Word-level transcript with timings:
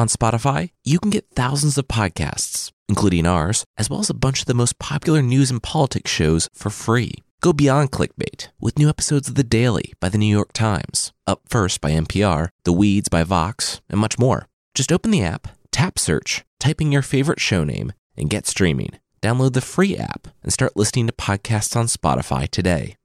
On 0.00 0.06
Spotify, 0.06 0.70
you 0.82 0.98
can 0.98 1.10
get 1.10 1.28
thousands 1.34 1.76
of 1.76 1.86
podcasts, 1.86 2.72
including 2.88 3.26
ours, 3.26 3.66
as 3.76 3.90
well 3.90 4.00
as 4.00 4.08
a 4.08 4.14
bunch 4.14 4.40
of 4.40 4.46
the 4.46 4.54
most 4.54 4.78
popular 4.78 5.20
news 5.20 5.50
and 5.50 5.62
politics 5.62 6.10
shows 6.10 6.48
for 6.54 6.70
free. 6.70 7.16
Go 7.42 7.52
beyond 7.52 7.90
clickbait 7.90 8.48
with 8.58 8.78
new 8.78 8.88
episodes 8.88 9.28
of 9.28 9.34
The 9.34 9.44
Daily 9.44 9.92
by 10.00 10.08
the 10.08 10.16
New 10.16 10.24
York 10.34 10.54
Times, 10.54 11.12
Up 11.26 11.42
First 11.50 11.82
by 11.82 11.90
NPR, 11.90 12.48
The 12.64 12.72
Weeds 12.72 13.10
by 13.10 13.24
Vox, 13.24 13.82
and 13.90 14.00
much 14.00 14.18
more. 14.18 14.48
Just 14.74 14.90
open 14.90 15.10
the 15.10 15.22
app, 15.22 15.48
tap 15.70 15.98
search, 15.98 16.46
type 16.58 16.80
in 16.80 16.92
your 16.92 17.02
favorite 17.02 17.38
show 17.38 17.62
name, 17.62 17.92
and 18.16 18.30
get 18.30 18.46
streaming. 18.46 18.92
Download 19.20 19.52
the 19.52 19.60
free 19.60 19.98
app 19.98 20.28
and 20.42 20.50
start 20.50 20.78
listening 20.78 21.08
to 21.08 21.12
podcasts 21.12 21.76
on 21.76 21.84
Spotify 21.84 22.48
today. 22.48 22.96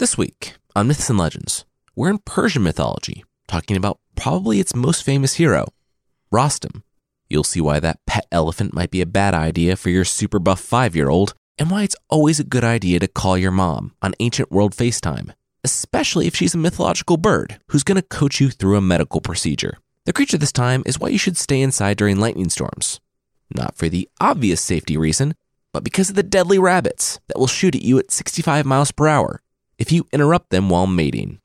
This 0.00 0.18
week 0.18 0.54
on 0.74 0.88
Myths 0.88 1.08
and 1.08 1.16
Legends, 1.16 1.64
we're 1.94 2.10
in 2.10 2.18
Persian 2.18 2.64
mythology, 2.64 3.22
talking 3.46 3.76
about 3.76 4.00
probably 4.16 4.58
its 4.58 4.74
most 4.74 5.04
famous 5.04 5.34
hero, 5.34 5.68
Rostam. 6.34 6.82
You'll 7.28 7.44
see 7.44 7.60
why 7.60 7.78
that 7.78 8.04
pet 8.06 8.26
elephant 8.32 8.74
might 8.74 8.90
be 8.90 9.00
a 9.00 9.06
bad 9.06 9.34
idea 9.34 9.76
for 9.76 9.90
your 9.90 10.04
super 10.04 10.40
buff 10.40 10.58
five 10.60 10.96
year 10.96 11.08
old, 11.08 11.34
and 11.58 11.70
why 11.70 11.84
it's 11.84 11.96
always 12.10 12.40
a 12.40 12.44
good 12.44 12.64
idea 12.64 12.98
to 12.98 13.06
call 13.06 13.38
your 13.38 13.52
mom 13.52 13.94
on 14.02 14.14
Ancient 14.18 14.50
World 14.50 14.74
FaceTime, 14.74 15.32
especially 15.62 16.26
if 16.26 16.34
she's 16.34 16.54
a 16.54 16.58
mythological 16.58 17.16
bird 17.16 17.60
who's 17.68 17.84
going 17.84 17.96
to 17.96 18.02
coach 18.02 18.40
you 18.40 18.50
through 18.50 18.76
a 18.76 18.80
medical 18.80 19.20
procedure. 19.20 19.78
The 20.06 20.12
creature 20.12 20.36
this 20.36 20.50
time 20.50 20.82
is 20.84 20.98
why 20.98 21.10
you 21.10 21.18
should 21.18 21.36
stay 21.36 21.60
inside 21.60 21.98
during 21.98 22.18
lightning 22.18 22.50
storms. 22.50 23.00
Not 23.54 23.76
for 23.76 23.88
the 23.88 24.08
obvious 24.20 24.60
safety 24.60 24.96
reason, 24.96 25.36
but 25.72 25.84
because 25.84 26.10
of 26.10 26.16
the 26.16 26.24
deadly 26.24 26.58
rabbits 26.58 27.20
that 27.28 27.38
will 27.38 27.46
shoot 27.46 27.76
at 27.76 27.82
you 27.82 27.98
at 28.00 28.10
65 28.10 28.66
miles 28.66 28.90
per 28.90 29.06
hour 29.06 29.40
if 29.78 29.92
you 29.92 30.06
interrupt 30.12 30.50
them 30.50 30.68
while 30.68 30.88
mating. 30.88 31.38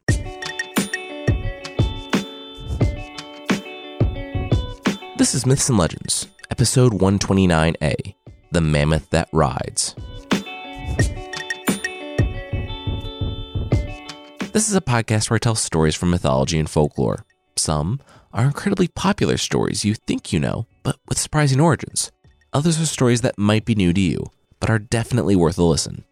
This 5.20 5.36
is 5.36 5.46
Myths 5.46 5.68
and 5.68 5.78
Legends, 5.78 6.28
episode 6.50 6.94
129A 6.94 8.16
The 8.54 8.62
Mammoth 8.62 9.10
That 9.10 9.28
Rides. 9.34 9.94
This 14.54 14.70
is 14.70 14.76
a 14.76 14.80
podcast 14.80 15.30
where 15.30 15.36
I 15.36 15.40
tell 15.40 15.56
stories 15.56 15.94
from 15.94 16.10
mythology 16.10 16.58
and 16.58 16.70
folklore. 16.70 17.26
Some 17.58 18.00
are 18.32 18.46
incredibly 18.46 18.88
popular 18.88 19.36
stories 19.36 19.84
you 19.84 19.94
think 19.94 20.32
you 20.32 20.40
know, 20.40 20.68
but 20.84 20.96
with 21.10 21.18
surprising 21.18 21.60
origins. 21.60 22.14
Others 22.54 22.80
are 22.80 22.86
stories 22.86 23.20
that 23.20 23.38
might 23.38 23.66
be 23.66 23.76
new 23.76 23.92
to 23.92 24.00
you, 24.00 24.26
but 24.62 24.70
are 24.70 24.80
definitely 24.80 25.36
worth 25.36 25.58
a 25.58 25.64
listen. 25.64 26.06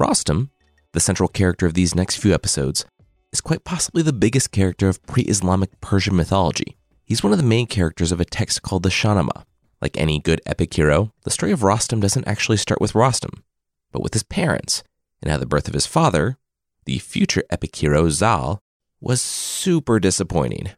Rostam, 0.00 0.50
the 0.94 0.98
central 0.98 1.28
character 1.28 1.64
of 1.64 1.74
these 1.74 1.94
next 1.94 2.16
few 2.16 2.34
episodes, 2.34 2.84
is 3.32 3.40
quite 3.40 3.62
possibly 3.62 4.02
the 4.02 4.12
biggest 4.12 4.50
character 4.50 4.88
of 4.88 5.00
pre 5.06 5.22
Islamic 5.22 5.80
Persian 5.80 6.16
mythology. 6.16 6.76
He's 7.10 7.24
one 7.24 7.32
of 7.32 7.40
the 7.40 7.44
main 7.44 7.66
characters 7.66 8.12
of 8.12 8.20
a 8.20 8.24
text 8.24 8.62
called 8.62 8.84
the 8.84 8.88
Shahnameh. 8.88 9.42
Like 9.82 9.96
any 9.96 10.20
good 10.20 10.40
epic 10.46 10.72
hero, 10.72 11.12
the 11.24 11.32
story 11.32 11.50
of 11.50 11.58
Rostam 11.58 12.00
doesn't 12.00 12.28
actually 12.28 12.56
start 12.56 12.80
with 12.80 12.92
Rostam, 12.92 13.42
but 13.90 14.00
with 14.00 14.12
his 14.12 14.22
parents, 14.22 14.84
and 15.20 15.28
how 15.28 15.36
the 15.36 15.44
birth 15.44 15.66
of 15.66 15.74
his 15.74 15.88
father, 15.88 16.38
the 16.84 17.00
future 17.00 17.42
epic 17.50 17.74
hero 17.74 18.08
Zal, 18.10 18.62
was 19.00 19.20
super 19.20 19.98
disappointing. 19.98 20.68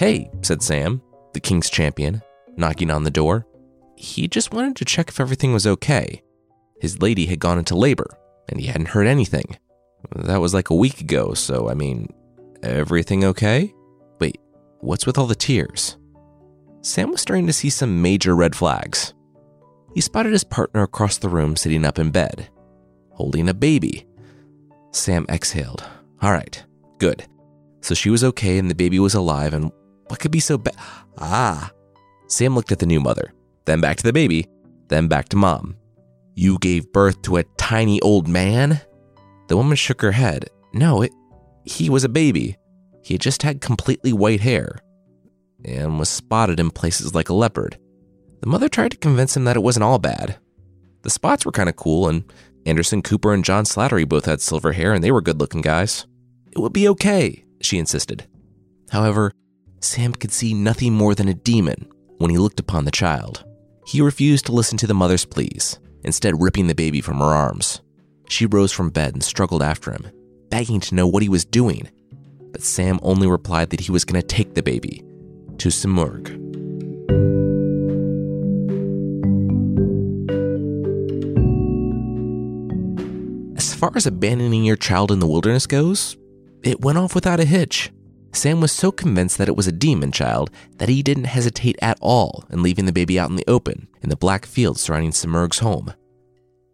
Hey, 0.00 0.32
said 0.42 0.62
Sam, 0.62 1.00
the 1.32 1.40
king's 1.40 1.70
champion, 1.70 2.22
knocking 2.56 2.90
on 2.90 3.04
the 3.04 3.10
door. 3.12 3.46
He 4.00 4.28
just 4.28 4.54
wanted 4.54 4.76
to 4.76 4.86
check 4.86 5.10
if 5.10 5.20
everything 5.20 5.52
was 5.52 5.66
okay. 5.66 6.22
His 6.80 7.02
lady 7.02 7.26
had 7.26 7.38
gone 7.38 7.58
into 7.58 7.76
labor, 7.76 8.16
and 8.48 8.58
he 8.58 8.66
hadn't 8.66 8.88
heard 8.88 9.06
anything. 9.06 9.58
That 10.16 10.40
was 10.40 10.54
like 10.54 10.70
a 10.70 10.74
week 10.74 11.02
ago, 11.02 11.34
so 11.34 11.68
I 11.68 11.74
mean, 11.74 12.08
everything 12.62 13.24
okay? 13.24 13.74
Wait, 14.18 14.38
what's 14.78 15.04
with 15.04 15.18
all 15.18 15.26
the 15.26 15.34
tears? 15.34 15.98
Sam 16.80 17.10
was 17.10 17.20
starting 17.20 17.46
to 17.46 17.52
see 17.52 17.68
some 17.68 18.00
major 18.00 18.34
red 18.34 18.56
flags. 18.56 19.12
He 19.94 20.00
spotted 20.00 20.32
his 20.32 20.44
partner 20.44 20.82
across 20.82 21.18
the 21.18 21.28
room 21.28 21.54
sitting 21.54 21.84
up 21.84 21.98
in 21.98 22.10
bed, 22.10 22.48
holding 23.10 23.50
a 23.50 23.54
baby. 23.54 24.06
Sam 24.92 25.26
exhaled. 25.28 25.84
All 26.22 26.32
right, 26.32 26.64
good. 26.96 27.26
So 27.82 27.94
she 27.94 28.08
was 28.08 28.24
okay 28.24 28.56
and 28.56 28.70
the 28.70 28.74
baby 28.74 28.98
was 28.98 29.12
alive, 29.12 29.52
and 29.52 29.70
what 30.06 30.20
could 30.20 30.30
be 30.30 30.40
so 30.40 30.56
bad? 30.56 30.74
Ah. 31.18 31.70
Sam 32.28 32.54
looked 32.54 32.72
at 32.72 32.78
the 32.78 32.86
new 32.86 33.00
mother, 33.00 33.34
then 33.70 33.80
back 33.80 33.96
to 33.98 34.02
the 34.02 34.12
baby, 34.12 34.46
then 34.88 35.06
back 35.06 35.28
to 35.28 35.36
mom. 35.36 35.76
You 36.34 36.58
gave 36.58 36.92
birth 36.92 37.22
to 37.22 37.36
a 37.36 37.44
tiny 37.56 38.00
old 38.00 38.26
man? 38.26 38.80
The 39.48 39.56
woman 39.56 39.76
shook 39.76 40.02
her 40.02 40.12
head. 40.12 40.46
No, 40.72 41.02
it, 41.02 41.12
he 41.64 41.88
was 41.88 42.04
a 42.04 42.08
baby. 42.08 42.56
He 43.02 43.14
had 43.14 43.20
just 43.20 43.42
had 43.42 43.60
completely 43.60 44.12
white 44.12 44.40
hair 44.40 44.78
and 45.64 45.98
was 45.98 46.08
spotted 46.08 46.58
in 46.58 46.70
places 46.70 47.14
like 47.14 47.28
a 47.28 47.34
leopard. 47.34 47.78
The 48.40 48.46
mother 48.48 48.68
tried 48.68 48.92
to 48.92 48.96
convince 48.96 49.36
him 49.36 49.44
that 49.44 49.56
it 49.56 49.62
wasn't 49.62 49.84
all 49.84 49.98
bad. 49.98 50.38
The 51.02 51.10
spots 51.10 51.44
were 51.44 51.52
kind 51.52 51.68
of 51.68 51.76
cool, 51.76 52.08
and 52.08 52.24
Anderson 52.66 53.02
Cooper 53.02 53.32
and 53.32 53.44
John 53.44 53.64
Slattery 53.64 54.08
both 54.08 54.26
had 54.26 54.40
silver 54.40 54.72
hair 54.72 54.92
and 54.92 55.02
they 55.02 55.10
were 55.10 55.20
good 55.20 55.40
looking 55.40 55.60
guys. 55.60 56.06
It 56.52 56.58
would 56.58 56.72
be 56.72 56.88
okay, 56.88 57.44
she 57.60 57.78
insisted. 57.78 58.26
However, 58.90 59.32
Sam 59.80 60.12
could 60.12 60.32
see 60.32 60.54
nothing 60.54 60.94
more 60.94 61.14
than 61.14 61.28
a 61.28 61.34
demon 61.34 61.88
when 62.18 62.30
he 62.30 62.38
looked 62.38 62.60
upon 62.60 62.84
the 62.84 62.90
child. 62.90 63.44
He 63.90 64.00
refused 64.00 64.46
to 64.46 64.52
listen 64.52 64.78
to 64.78 64.86
the 64.86 64.94
mother's 64.94 65.24
pleas, 65.24 65.80
instead, 66.04 66.40
ripping 66.40 66.68
the 66.68 66.76
baby 66.76 67.00
from 67.00 67.18
her 67.18 67.24
arms. 67.24 67.80
She 68.28 68.46
rose 68.46 68.70
from 68.70 68.90
bed 68.90 69.14
and 69.14 69.24
struggled 69.24 69.64
after 69.64 69.90
him, 69.90 70.06
begging 70.48 70.78
to 70.78 70.94
know 70.94 71.08
what 71.08 71.24
he 71.24 71.28
was 71.28 71.44
doing. 71.44 71.90
But 72.52 72.62
Sam 72.62 73.00
only 73.02 73.26
replied 73.26 73.70
that 73.70 73.80
he 73.80 73.90
was 73.90 74.04
going 74.04 74.20
to 74.20 74.24
take 74.24 74.54
the 74.54 74.62
baby 74.62 75.02
to 75.58 75.70
Simurgh. 75.70 76.28
As 83.56 83.74
far 83.74 83.90
as 83.96 84.06
abandoning 84.06 84.62
your 84.62 84.76
child 84.76 85.10
in 85.10 85.18
the 85.18 85.26
wilderness 85.26 85.66
goes, 85.66 86.16
it 86.62 86.80
went 86.80 86.98
off 86.98 87.16
without 87.16 87.40
a 87.40 87.44
hitch. 87.44 87.90
Sam 88.32 88.60
was 88.60 88.72
so 88.72 88.92
convinced 88.92 89.38
that 89.38 89.48
it 89.48 89.56
was 89.56 89.66
a 89.66 89.72
demon 89.72 90.12
child 90.12 90.50
that 90.78 90.88
he 90.88 91.02
didn't 91.02 91.24
hesitate 91.24 91.76
at 91.82 91.98
all 92.00 92.44
in 92.50 92.62
leaving 92.62 92.86
the 92.86 92.92
baby 92.92 93.18
out 93.18 93.30
in 93.30 93.36
the 93.36 93.48
open 93.48 93.88
in 94.02 94.08
the 94.08 94.16
black 94.16 94.46
fields 94.46 94.80
surrounding 94.80 95.12
Simurgh's 95.12 95.58
home. 95.58 95.92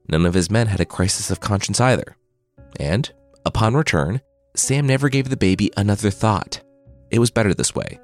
None 0.08 0.26
of 0.26 0.34
his 0.34 0.50
men 0.50 0.66
had 0.68 0.80
a 0.80 0.84
crisis 0.84 1.30
of 1.30 1.40
conscience 1.40 1.80
either. 1.80 2.16
And, 2.78 3.10
upon 3.44 3.74
return, 3.74 4.20
Sam 4.54 4.86
never 4.86 5.08
gave 5.08 5.28
the 5.28 5.36
baby 5.36 5.70
another 5.76 6.10
thought. 6.10 6.62
It 7.10 7.18
was 7.18 7.30
better 7.30 7.54
this 7.54 7.74
way. 7.74 7.98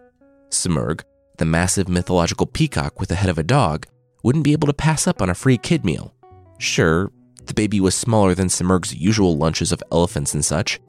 Simurgh, 0.51 1.03
the 1.39 1.45
massive 1.45 1.89
mythological 1.89 2.47
peacock 2.47 2.99
with 3.01 3.09
the 3.09 3.15
head 3.15 3.31
of 3.31 3.39
a 3.39 3.43
dog, 3.43 3.87
wouldn't 4.23 4.45
be 4.45 4.53
able 4.53 4.69
to 4.69 4.75
pass 4.75 5.07
up 5.07 5.21
on 5.21 5.31
a 5.31 5.35
free 5.35 5.59
kid 5.59 5.85
meal. 5.85 6.15
Sure, 6.59 7.11
the 7.47 7.55
baby 7.55 7.81
was 7.81 7.95
smaller 7.95 8.35
than 8.35 8.49
Simurgh's 8.49 8.95
usual 8.95 9.37
lunches 9.37 9.73
of 9.73 9.83
elephants 9.91 10.35
and 10.35 10.45
such, 10.45 10.81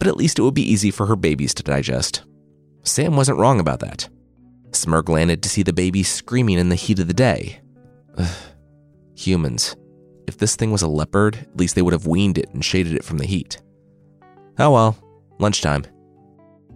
but 0.00 0.08
at 0.08 0.16
least 0.16 0.38
it 0.38 0.42
would 0.42 0.54
be 0.54 0.68
easy 0.68 0.90
for 0.90 1.06
her 1.06 1.14
babies 1.14 1.54
to 1.54 1.62
digest. 1.62 2.24
Sam 2.82 3.14
wasn't 3.14 3.38
wrong 3.38 3.60
about 3.60 3.80
that. 3.80 4.08
Simurgh 4.70 5.10
landed 5.10 5.42
to 5.42 5.48
see 5.48 5.62
the 5.62 5.74
baby 5.74 6.02
screaming 6.02 6.58
in 6.58 6.70
the 6.70 6.74
heat 6.74 6.98
of 6.98 7.06
the 7.06 7.14
day. 7.14 7.60
Ugh. 8.16 8.36
Humans. 9.14 9.76
If 10.26 10.38
this 10.38 10.56
thing 10.56 10.72
was 10.72 10.80
a 10.80 10.88
leopard, 10.88 11.36
at 11.36 11.56
least 11.56 11.74
they 11.74 11.82
would 11.82 11.92
have 11.92 12.06
weaned 12.06 12.38
it 12.38 12.48
and 12.54 12.64
shaded 12.64 12.94
it 12.94 13.04
from 13.04 13.18
the 13.18 13.26
heat. 13.26 13.60
Oh 14.58 14.70
well, 14.70 14.96
lunchtime. 15.38 15.84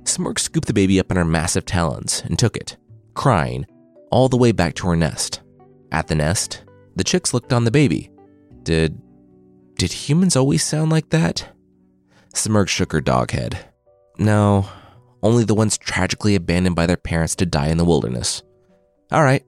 Simurgh 0.03 0.39
scooped 0.39 0.69
the 0.69 0.75
baby 0.75 1.01
up 1.01 1.11
in 1.11 1.17
her 1.17 1.25
massive 1.25 1.65
talons 1.65 2.23
and 2.27 2.39
took 2.39 2.57
it, 2.57 2.77
crying, 3.15 3.65
all 4.11 4.29
the 4.29 4.37
way 4.37 4.53
back 4.53 4.75
to 4.75 4.89
her 4.89 4.97
nest. 4.97 5.41
At 5.91 6.09
the 6.09 6.15
nest, 6.15 6.65
the 6.95 7.05
chicks 7.05 7.33
looked 7.33 7.55
on 7.55 7.65
the 7.65 7.71
baby. 7.71 8.11
Did. 8.65 9.01
did 9.77 9.93
humans 9.93 10.37
always 10.37 10.63
sound 10.63 10.91
like 10.91 11.09
that? 11.11 11.54
Simurgh 12.35 12.69
shook 12.69 12.93
her 12.93 13.01
dog 13.01 13.31
head. 13.31 13.67
No, 14.19 14.69
only 15.23 15.45
the 15.45 15.55
ones 15.55 15.79
tragically 15.79 16.35
abandoned 16.35 16.77
by 16.77 16.87
their 16.87 16.97
parents 16.97 17.35
to 17.37 17.47
die 17.47 17.69
in 17.69 17.79
the 17.79 17.85
wilderness. 17.85 18.43
All 19.11 19.23
right, 19.23 19.45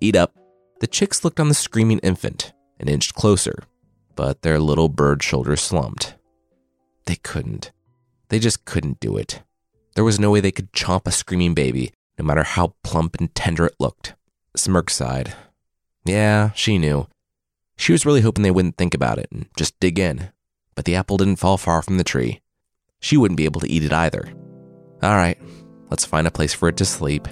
eat 0.00 0.16
up. 0.16 0.34
The 0.80 0.86
chicks 0.86 1.24
looked 1.24 1.38
on 1.38 1.48
the 1.48 1.54
screaming 1.54 1.98
infant 2.00 2.52
and 2.78 2.88
inched 2.88 3.14
closer, 3.14 3.62
but 4.16 4.42
their 4.42 4.58
little 4.58 4.88
bird 4.88 5.22
shoulders 5.22 5.60
slumped. 5.60 6.16
They 7.06 7.16
couldn't. 7.16 7.70
They 8.28 8.38
just 8.38 8.64
couldn't 8.64 9.00
do 9.00 9.16
it. 9.16 9.42
There 9.94 10.04
was 10.04 10.20
no 10.20 10.30
way 10.30 10.40
they 10.40 10.52
could 10.52 10.72
chomp 10.72 11.06
a 11.06 11.12
screaming 11.12 11.54
baby, 11.54 11.92
no 12.18 12.24
matter 12.24 12.42
how 12.42 12.74
plump 12.82 13.16
and 13.18 13.34
tender 13.34 13.66
it 13.66 13.74
looked. 13.78 14.14
Simurgh 14.56 14.90
sighed. 14.90 15.34
Yeah, 16.04 16.50
she 16.52 16.78
knew. 16.78 17.06
She 17.76 17.92
was 17.92 18.06
really 18.06 18.20
hoping 18.20 18.42
they 18.42 18.50
wouldn't 18.50 18.76
think 18.76 18.94
about 18.94 19.18
it 19.18 19.28
and 19.30 19.46
just 19.56 19.78
dig 19.80 19.98
in, 19.98 20.30
but 20.80 20.86
the 20.86 20.94
apple 20.94 21.18
didn't 21.18 21.36
fall 21.36 21.58
far 21.58 21.82
from 21.82 21.98
the 21.98 22.04
tree. 22.04 22.40
She 23.00 23.18
wouldn't 23.18 23.36
be 23.36 23.44
able 23.44 23.60
to 23.60 23.70
eat 23.70 23.84
it 23.84 23.92
either. 23.92 24.32
All 25.02 25.14
right, 25.14 25.36
let's 25.90 26.06
find 26.06 26.26
a 26.26 26.30
place 26.30 26.54
for 26.54 26.70
it 26.70 26.78
to 26.78 26.86
sleep. 26.86 27.28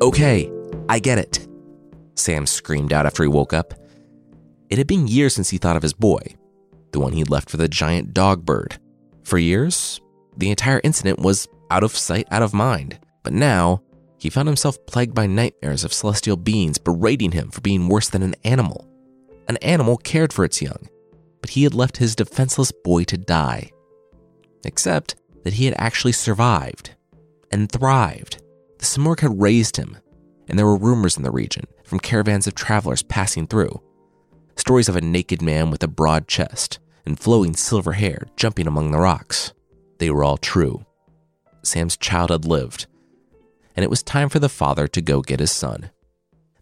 Okay, 0.00 0.48
I 0.88 1.00
get 1.00 1.18
it, 1.18 1.48
Sam 2.14 2.46
screamed 2.46 2.92
out 2.92 3.04
after 3.04 3.24
he 3.24 3.28
woke 3.28 3.52
up. 3.52 3.74
It 4.68 4.78
had 4.78 4.86
been 4.86 5.08
years 5.08 5.34
since 5.34 5.50
he 5.50 5.58
thought 5.58 5.74
of 5.74 5.82
his 5.82 5.92
boy, 5.92 6.20
the 6.92 7.00
one 7.00 7.14
he'd 7.14 7.30
left 7.30 7.50
for 7.50 7.56
the 7.56 7.66
giant 7.66 8.14
dog 8.14 8.46
bird. 8.46 8.78
For 9.24 9.38
years, 9.38 10.00
the 10.36 10.50
entire 10.50 10.80
incident 10.84 11.20
was 11.20 11.48
out 11.70 11.84
of 11.84 11.96
sight, 11.96 12.26
out 12.30 12.42
of 12.42 12.54
mind. 12.54 12.98
But 13.22 13.32
now, 13.32 13.82
he 14.18 14.30
found 14.30 14.48
himself 14.48 14.84
plagued 14.86 15.14
by 15.14 15.26
nightmares 15.26 15.84
of 15.84 15.92
celestial 15.92 16.36
beings 16.36 16.78
berating 16.78 17.32
him 17.32 17.50
for 17.50 17.60
being 17.60 17.88
worse 17.88 18.08
than 18.08 18.22
an 18.22 18.34
animal. 18.44 18.86
An 19.48 19.56
animal 19.58 19.96
cared 19.96 20.32
for 20.32 20.44
its 20.44 20.60
young, 20.60 20.88
but 21.40 21.50
he 21.50 21.62
had 21.64 21.74
left 21.74 21.96
his 21.96 22.14
defenseless 22.14 22.72
boy 22.84 23.04
to 23.04 23.16
die. 23.16 23.70
Except 24.64 25.16
that 25.44 25.54
he 25.54 25.64
had 25.64 25.74
actually 25.78 26.12
survived 26.12 26.94
and 27.50 27.70
thrived. 27.70 28.42
The 28.78 28.84
Simurgh 28.84 29.20
had 29.20 29.40
raised 29.40 29.76
him, 29.76 29.98
and 30.48 30.58
there 30.58 30.66
were 30.66 30.76
rumors 30.76 31.16
in 31.16 31.22
the 31.22 31.30
region 31.30 31.64
from 31.84 31.98
caravans 31.98 32.46
of 32.46 32.54
travelers 32.54 33.02
passing 33.02 33.46
through. 33.46 33.80
Stories 34.56 34.88
of 34.88 34.96
a 34.96 35.00
naked 35.00 35.40
man 35.42 35.70
with 35.70 35.82
a 35.82 35.88
broad 35.88 36.28
chest 36.28 36.78
and 37.06 37.18
flowing 37.18 37.56
silver 37.56 37.92
hair 37.92 38.26
jumping 38.36 38.66
among 38.66 38.90
the 38.90 38.98
rocks. 38.98 39.52
They 40.00 40.10
were 40.10 40.24
all 40.24 40.38
true. 40.38 40.86
Sam's 41.62 41.98
child 41.98 42.30
had 42.30 42.46
lived, 42.46 42.86
and 43.76 43.84
it 43.84 43.90
was 43.90 44.02
time 44.02 44.30
for 44.30 44.38
the 44.38 44.48
father 44.48 44.88
to 44.88 45.02
go 45.02 45.20
get 45.20 45.40
his 45.40 45.52
son. 45.52 45.90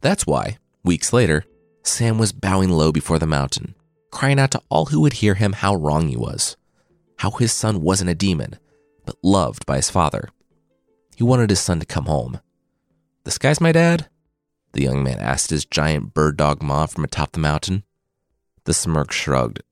That's 0.01 0.27
why, 0.27 0.59
weeks 0.83 1.13
later, 1.13 1.45
Sam 1.85 2.19
was 2.19 2.33
bowing 2.33 2.69
low 2.69 2.91
before 2.91 3.21
the 3.21 3.29
mountain, 3.29 3.77
crying 4.11 4.41
out 4.41 4.51
to 4.51 4.63
all 4.69 4.87
who 4.87 5.01
would 5.03 5.15
hear 5.15 5.35
him 5.35 5.53
how 5.53 5.77
wrong 5.77 6.09
he 6.09 6.17
was, 6.17 6.57
how 7.19 7.31
his 7.31 7.53
son 7.53 7.81
wasn't 7.81 8.11
a 8.11 8.15
demon, 8.17 8.59
but 9.07 9.15
loved 9.23 9.65
by 9.67 9.77
his 9.77 9.89
father. 9.89 10.31
He 11.15 11.23
wanted 11.23 11.51
his 11.51 11.61
son 11.61 11.79
to 11.79 11.87
come 11.87 12.07
home. 12.07 12.41
This 13.23 13.39
guy's 13.39 13.61
my 13.61 13.71
dad? 13.71 14.09
The 14.73 14.83
young 14.83 15.05
man 15.05 15.21
asked 15.21 15.51
his 15.51 15.65
giant 15.65 16.13
bird 16.13 16.37
dog 16.37 16.61
ma 16.61 16.87
from 16.87 17.05
atop 17.05 17.31
the 17.31 17.39
mountain. 17.39 17.85
The 18.65 18.73
Simurgh 18.73 19.13
shrugged. 19.13 19.63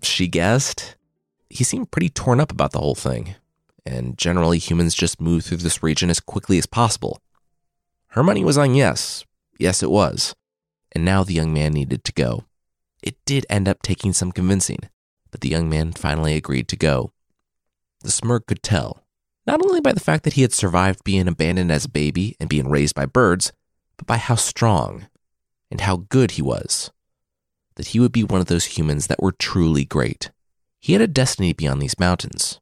She 0.00 0.28
guessed? 0.28 0.94
He 1.50 1.64
seemed 1.64 1.90
pretty 1.90 2.08
torn 2.08 2.40
up 2.40 2.52
about 2.52 2.70
the 2.72 2.78
whole 2.78 2.94
thing, 2.94 3.34
and 3.84 4.16
generally 4.16 4.58
humans 4.58 4.94
just 4.94 5.20
move 5.20 5.44
through 5.44 5.58
this 5.58 5.82
region 5.82 6.08
as 6.08 6.20
quickly 6.20 6.58
as 6.58 6.66
possible. 6.66 7.20
Her 8.08 8.22
money 8.22 8.44
was 8.44 8.56
on 8.56 8.74
yes. 8.74 9.24
Yes, 9.58 9.82
it 9.82 9.90
was. 9.90 10.34
And 10.92 11.04
now 11.04 11.22
the 11.24 11.34
young 11.34 11.52
man 11.52 11.72
needed 11.72 12.04
to 12.04 12.12
go. 12.12 12.44
It 13.02 13.16
did 13.24 13.46
end 13.50 13.68
up 13.68 13.82
taking 13.82 14.12
some 14.12 14.32
convincing, 14.32 14.78
but 15.30 15.40
the 15.40 15.48
young 15.48 15.68
man 15.68 15.92
finally 15.92 16.36
agreed 16.36 16.68
to 16.68 16.76
go. 16.76 17.12
The 18.00 18.10
Simurgh 18.10 18.46
could 18.46 18.62
tell, 18.62 19.02
not 19.46 19.62
only 19.62 19.80
by 19.80 19.92
the 19.92 20.00
fact 20.00 20.24
that 20.24 20.34
he 20.34 20.42
had 20.42 20.52
survived 20.52 21.04
being 21.04 21.28
abandoned 21.28 21.72
as 21.72 21.84
a 21.84 21.90
baby 21.90 22.36
and 22.40 22.48
being 22.48 22.68
raised 22.68 22.94
by 22.94 23.06
birds, 23.06 23.52
but 23.96 24.06
by 24.06 24.16
how 24.16 24.34
strong 24.34 25.06
and 25.70 25.80
how 25.80 26.04
good 26.08 26.32
he 26.32 26.42
was. 26.42 26.90
That 27.74 27.88
he 27.88 28.00
would 28.00 28.12
be 28.12 28.24
one 28.24 28.40
of 28.40 28.46
those 28.46 28.76
humans 28.76 29.06
that 29.06 29.22
were 29.22 29.32
truly 29.32 29.84
great. 29.84 30.30
He 30.80 30.94
had 30.94 31.02
a 31.02 31.06
destiny 31.06 31.52
beyond 31.52 31.80
these 31.80 31.98
mountains, 31.98 32.58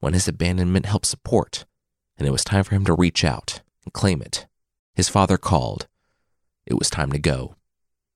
one 0.00 0.14
his 0.14 0.26
abandonment 0.26 0.86
helped 0.86 1.06
support, 1.06 1.66
and 2.16 2.26
it 2.26 2.30
was 2.30 2.44
time 2.44 2.64
for 2.64 2.74
him 2.74 2.84
to 2.86 2.94
reach 2.94 3.24
out 3.24 3.60
and 3.84 3.92
claim 3.92 4.22
it. 4.22 4.46
His 4.94 5.10
father 5.10 5.36
called. 5.36 5.86
It 6.64 6.78
was 6.78 6.88
time 6.88 7.12
to 7.12 7.18
go. 7.18 7.56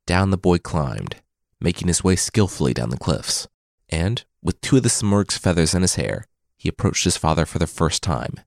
Down 0.06 0.31
the 0.31 0.38
boy 0.38 0.58
climbed, 0.58 1.17
making 1.61 1.88
his 1.88 2.02
way 2.02 2.17
skillfully 2.17 2.72
down 2.72 2.88
the 2.88 2.96
cliffs. 2.96 3.46
And, 3.90 4.25
with 4.43 4.61
two 4.62 4.78
of 4.78 4.82
the 4.82 4.88
Simurgh's 4.88 5.37
feathers 5.37 5.75
in 5.75 5.82
his 5.82 5.96
hair, 5.96 6.26
he 6.56 6.69
approached 6.69 7.05
his 7.05 7.19
father 7.19 7.44
for 7.44 7.58
the 7.58 7.67
first 7.67 8.02
time. 8.02 8.40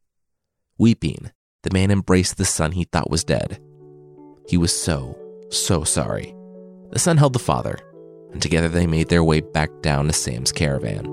Weeping, 0.80 1.32
the 1.62 1.72
man 1.72 1.92
embraced 1.92 2.38
the 2.38 2.46
son 2.46 2.72
he 2.72 2.86
thought 2.86 3.12
was 3.12 3.24
dead. 3.24 3.60
He 4.48 4.58
was 4.58 4.76
so, 4.76 5.18
so 5.50 5.84
sorry. 5.84 6.36
The 6.90 7.00
son 7.00 7.18
held 7.18 7.34
the 7.34 7.40
father, 7.40 7.80
and 8.34 8.42
together 8.42 8.68
they 8.68 8.88
made 8.88 9.10
their 9.10 9.24
way 9.24 9.40
back 9.40 9.70
down 9.82 10.08
to 10.08 10.14
Sam's 10.14 10.52
caravan. 10.52 11.06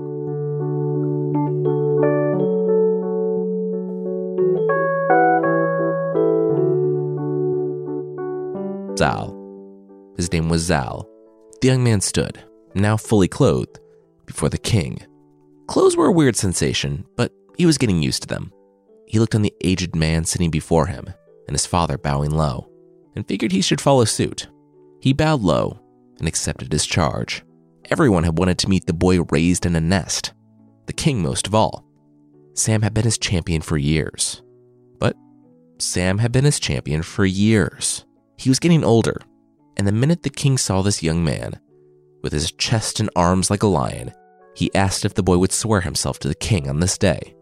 Zal. 8.97 9.37
His 10.17 10.31
name 10.31 10.49
was 10.49 10.61
Zal. 10.61 11.07
The 11.61 11.67
young 11.67 11.83
man 11.83 12.01
stood, 12.01 12.43
now 12.75 12.97
fully 12.97 13.27
clothed, 13.27 13.79
before 14.25 14.49
the 14.49 14.57
king. 14.57 15.01
Clothes 15.67 15.95
were 15.95 16.07
a 16.07 16.11
weird 16.11 16.35
sensation, 16.35 17.05
but 17.15 17.31
he 17.57 17.65
was 17.65 17.77
getting 17.77 18.03
used 18.03 18.23
to 18.23 18.27
them. 18.27 18.51
He 19.07 19.19
looked 19.19 19.35
on 19.35 19.41
the 19.41 19.53
aged 19.63 19.95
man 19.95 20.25
sitting 20.25 20.51
before 20.51 20.87
him 20.87 21.05
and 21.47 21.55
his 21.55 21.65
father 21.65 21.97
bowing 21.97 22.31
low, 22.31 22.69
and 23.15 23.27
figured 23.27 23.51
he 23.51 23.61
should 23.61 23.81
follow 23.81 24.05
suit. 24.05 24.47
He 25.01 25.13
bowed 25.13 25.41
low 25.41 25.80
and 26.19 26.27
accepted 26.27 26.71
his 26.71 26.85
charge. 26.85 27.43
Everyone 27.89 28.23
had 28.23 28.37
wanted 28.37 28.57
to 28.59 28.69
meet 28.69 28.85
the 28.85 28.93
boy 28.93 29.21
raised 29.23 29.65
in 29.65 29.75
a 29.75 29.81
nest, 29.81 30.33
the 30.85 30.93
king 30.93 31.21
most 31.21 31.47
of 31.47 31.55
all. 31.55 31.85
Sam 32.53 32.81
had 32.81 32.93
been 32.93 33.05
his 33.05 33.17
champion 33.17 33.61
for 33.61 33.77
years. 33.77 34.41
But 34.99 35.15
Sam 35.79 36.19
had 36.19 36.31
been 36.31 36.45
his 36.45 36.59
champion 36.59 37.01
for 37.01 37.25
years. 37.25 38.05
He 38.37 38.49
was 38.49 38.59
getting 38.59 38.83
older, 38.83 39.17
and 39.77 39.87
the 39.87 39.91
minute 39.91 40.23
the 40.23 40.29
king 40.29 40.57
saw 40.57 40.81
this 40.81 41.03
young 41.03 41.23
man, 41.23 41.59
with 42.21 42.33
his 42.33 42.51
chest 42.51 42.99
and 42.99 43.09
arms 43.15 43.49
like 43.49 43.63
a 43.63 43.67
lion, 43.67 44.11
he 44.55 44.73
asked 44.75 45.05
if 45.05 45.13
the 45.13 45.23
boy 45.23 45.37
would 45.37 45.51
swear 45.51 45.81
himself 45.81 46.19
to 46.19 46.27
the 46.27 46.35
king 46.35 46.69
on 46.69 46.79
this 46.79 46.97
day. 46.97 47.35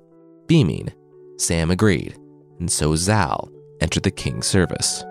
Beaming, 0.47 0.93
Sam 1.37 1.71
agreed, 1.71 2.17
and 2.59 2.71
so 2.71 2.95
Zal 2.95 3.49
entered 3.81 4.03
the 4.03 4.11
king's 4.11 4.47
service. 4.47 5.03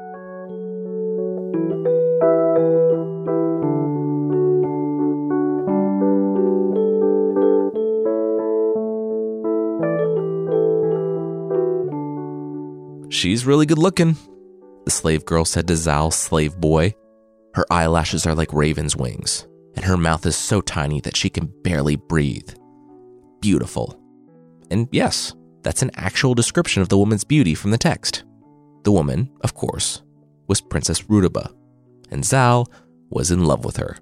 She's 13.10 13.46
really 13.46 13.64
good 13.64 13.78
looking, 13.78 14.16
the 14.84 14.90
slave 14.90 15.25
girl 15.25 15.44
said 15.44 15.66
to 15.69 15.76
Zal's 15.76 16.14
slave 16.14 16.56
boy. 16.56 16.94
Her 17.55 17.64
eyelashes 17.70 18.26
are 18.26 18.34
like 18.34 18.52
raven's 18.52 18.96
wings, 18.96 19.46
and 19.75 19.84
her 19.84 19.96
mouth 19.96 20.26
is 20.26 20.37
so 20.37 20.60
tiny 20.60 21.00
that 21.00 21.16
she 21.16 21.31
can 21.31 21.52
barely 21.62 21.96
breathe. 21.96 22.50
Beautiful. 23.40 23.99
And 24.70 24.88
yes, 24.93 25.34
that's 25.62 25.82
an 25.82 25.91
actual 25.94 26.34
description 26.34 26.82
of 26.82 26.91
the 26.91 26.98
woman's 26.98 27.24
beauty 27.24 27.55
from 27.55 27.70
the 27.70 27.79
text. 27.79 28.24
The 28.84 28.93
woman, 28.93 29.31
of 29.43 29.55
course, 29.55 30.03
was 30.46 30.60
Princess 30.60 31.03
Rudaba, 31.03 31.53
and 32.10 32.24
Zal 32.24 32.67
was 33.10 33.31
in 33.31 33.44
love 33.44 33.65
with 33.65 33.79
her. 33.79 33.96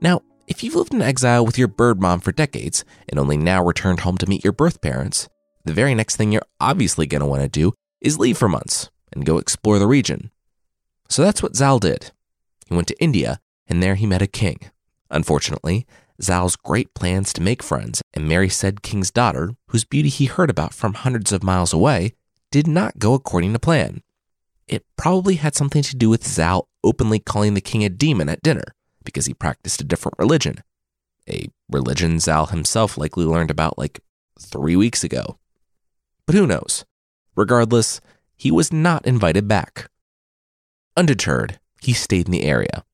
Now, 0.00 0.22
if 0.46 0.62
you've 0.62 0.76
lived 0.76 0.94
in 0.94 1.02
exile 1.02 1.44
with 1.44 1.58
your 1.58 1.68
bird 1.68 2.00
mom 2.00 2.20
for 2.20 2.30
decades 2.30 2.84
and 3.08 3.18
only 3.18 3.36
now 3.36 3.64
returned 3.64 4.00
home 4.00 4.18
to 4.18 4.28
meet 4.28 4.44
your 4.44 4.52
birth 4.52 4.80
parents, 4.80 5.28
the 5.64 5.72
very 5.72 5.94
next 5.94 6.16
thing 6.16 6.30
you're 6.30 6.42
obviously 6.60 7.06
going 7.06 7.20
to 7.20 7.26
want 7.26 7.42
to 7.42 7.48
do 7.48 7.72
is 8.06 8.18
leave 8.18 8.38
for 8.38 8.48
months 8.48 8.88
and 9.12 9.26
go 9.26 9.38
explore 9.38 9.78
the 9.78 9.86
region. 9.86 10.30
So 11.08 11.22
that's 11.22 11.42
what 11.42 11.56
Zal 11.56 11.80
did. 11.80 12.12
He 12.66 12.74
went 12.74 12.88
to 12.88 13.02
India, 13.02 13.40
and 13.66 13.82
there 13.82 13.96
he 13.96 14.06
met 14.06 14.22
a 14.22 14.26
king. 14.26 14.58
Unfortunately, 15.10 15.86
Zal's 16.22 16.56
great 16.56 16.94
plans 16.94 17.32
to 17.32 17.42
make 17.42 17.62
friends 17.62 18.02
and 18.14 18.28
marry 18.28 18.48
said 18.48 18.82
king's 18.82 19.10
daughter, 19.10 19.54
whose 19.68 19.84
beauty 19.84 20.08
he 20.08 20.26
heard 20.26 20.50
about 20.50 20.72
from 20.72 20.94
hundreds 20.94 21.32
of 21.32 21.42
miles 21.42 21.72
away, 21.72 22.14
did 22.50 22.66
not 22.66 22.98
go 22.98 23.12
according 23.12 23.52
to 23.52 23.58
plan. 23.58 24.02
It 24.68 24.86
probably 24.96 25.34
had 25.34 25.54
something 25.54 25.82
to 25.82 25.96
do 25.96 26.08
with 26.08 26.26
Zal 26.26 26.68
openly 26.82 27.18
calling 27.18 27.54
the 27.54 27.60
king 27.60 27.84
a 27.84 27.88
demon 27.88 28.28
at 28.28 28.42
dinner 28.42 28.74
because 29.04 29.26
he 29.26 29.34
practiced 29.34 29.80
a 29.80 29.84
different 29.84 30.18
religion. 30.18 30.62
A 31.28 31.48
religion 31.70 32.20
Zal 32.20 32.46
himself 32.46 32.96
likely 32.96 33.24
learned 33.24 33.50
about 33.50 33.78
like 33.78 34.00
three 34.40 34.76
weeks 34.76 35.02
ago. 35.02 35.38
But 36.24 36.34
who 36.34 36.46
knows? 36.46 36.84
Regardless, 37.36 38.00
he 38.36 38.50
was 38.50 38.72
not 38.72 39.06
invited 39.06 39.46
back. 39.46 39.90
Undeterred, 40.96 41.60
he 41.80 41.92
stayed 41.92 42.26
in 42.26 42.32
the 42.32 42.44
area. 42.44 42.84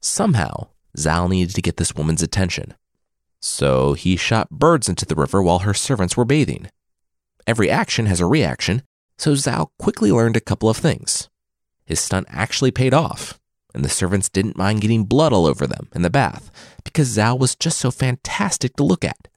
Somehow, 0.00 0.68
Zal 0.96 1.28
needed 1.28 1.54
to 1.54 1.62
get 1.62 1.76
this 1.76 1.94
woman's 1.94 2.22
attention. 2.22 2.74
So 3.40 3.94
he 3.94 4.16
shot 4.16 4.50
birds 4.50 4.88
into 4.88 5.04
the 5.04 5.16
river 5.16 5.42
while 5.42 5.60
her 5.60 5.74
servants 5.74 6.16
were 6.16 6.24
bathing. 6.24 6.68
Every 7.46 7.68
action 7.68 8.06
has 8.06 8.20
a 8.20 8.26
reaction, 8.26 8.82
so 9.18 9.34
Zal 9.34 9.72
quickly 9.78 10.12
learned 10.12 10.36
a 10.36 10.40
couple 10.40 10.68
of 10.68 10.76
things. 10.76 11.28
His 11.84 11.98
stunt 12.00 12.28
actually 12.30 12.70
paid 12.70 12.94
off, 12.94 13.40
and 13.74 13.84
the 13.84 13.88
servants 13.88 14.28
didn't 14.28 14.56
mind 14.56 14.80
getting 14.80 15.04
blood 15.04 15.32
all 15.32 15.46
over 15.46 15.66
them 15.66 15.88
in 15.92 16.02
the 16.02 16.10
bath 16.10 16.50
because 16.84 17.08
Zal 17.08 17.36
was 17.36 17.56
just 17.56 17.78
so 17.78 17.90
fantastic 17.90 18.76
to 18.76 18.84
look 18.84 19.04
at. 19.04 19.28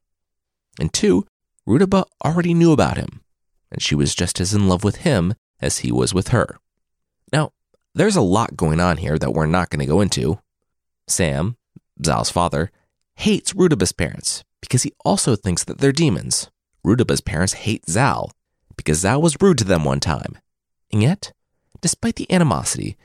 And 0.79 0.93
two, 0.93 1.25
Rudaba 1.67 2.05
already 2.23 2.53
knew 2.53 2.71
about 2.71 2.97
him, 2.97 3.21
and 3.75 3.81
she 3.81 3.93
was 3.93 4.15
just 4.15 4.39
as 4.39 4.53
in 4.53 4.67
love 4.67 4.83
with 4.83 4.97
him 4.97 5.35
as 5.61 5.79
he 5.79 5.91
was 5.91 6.13
with 6.13 6.29
her. 6.29 6.57
Now, 7.31 7.51
there's 7.93 8.15
a 8.15 8.21
lot 8.21 8.57
going 8.57 8.79
on 8.79 8.97
here 8.97 9.19
that 9.19 9.31
we're 9.31 9.45
not 9.45 9.69
going 9.69 9.81
to 9.81 9.85
go 9.85 10.01
into. 10.01 10.39
Sam, 11.07 11.57
Zal's 12.03 12.31
father, 12.31 12.71
hates 13.15 13.53
Rudaba's 13.53 13.91
parents 13.91 14.43
because 14.61 14.83
he 14.83 14.93
also 15.03 15.35
thinks 15.35 15.63
that 15.65 15.77
they're 15.79 15.91
demons. 15.91 16.49
Rudaba's 16.85 17.21
parents 17.21 17.53
hate 17.53 17.89
Zal 17.89 18.31
because 18.75 18.99
Zal 18.99 19.21
was 19.21 19.37
rude 19.41 19.57
to 19.59 19.63
them 19.63 19.83
one 19.83 19.99
time. 19.99 20.39
And 20.91 21.03
yet, 21.03 21.31
Despite 21.85 22.15
the 22.15 22.31
animosity, 22.31 22.97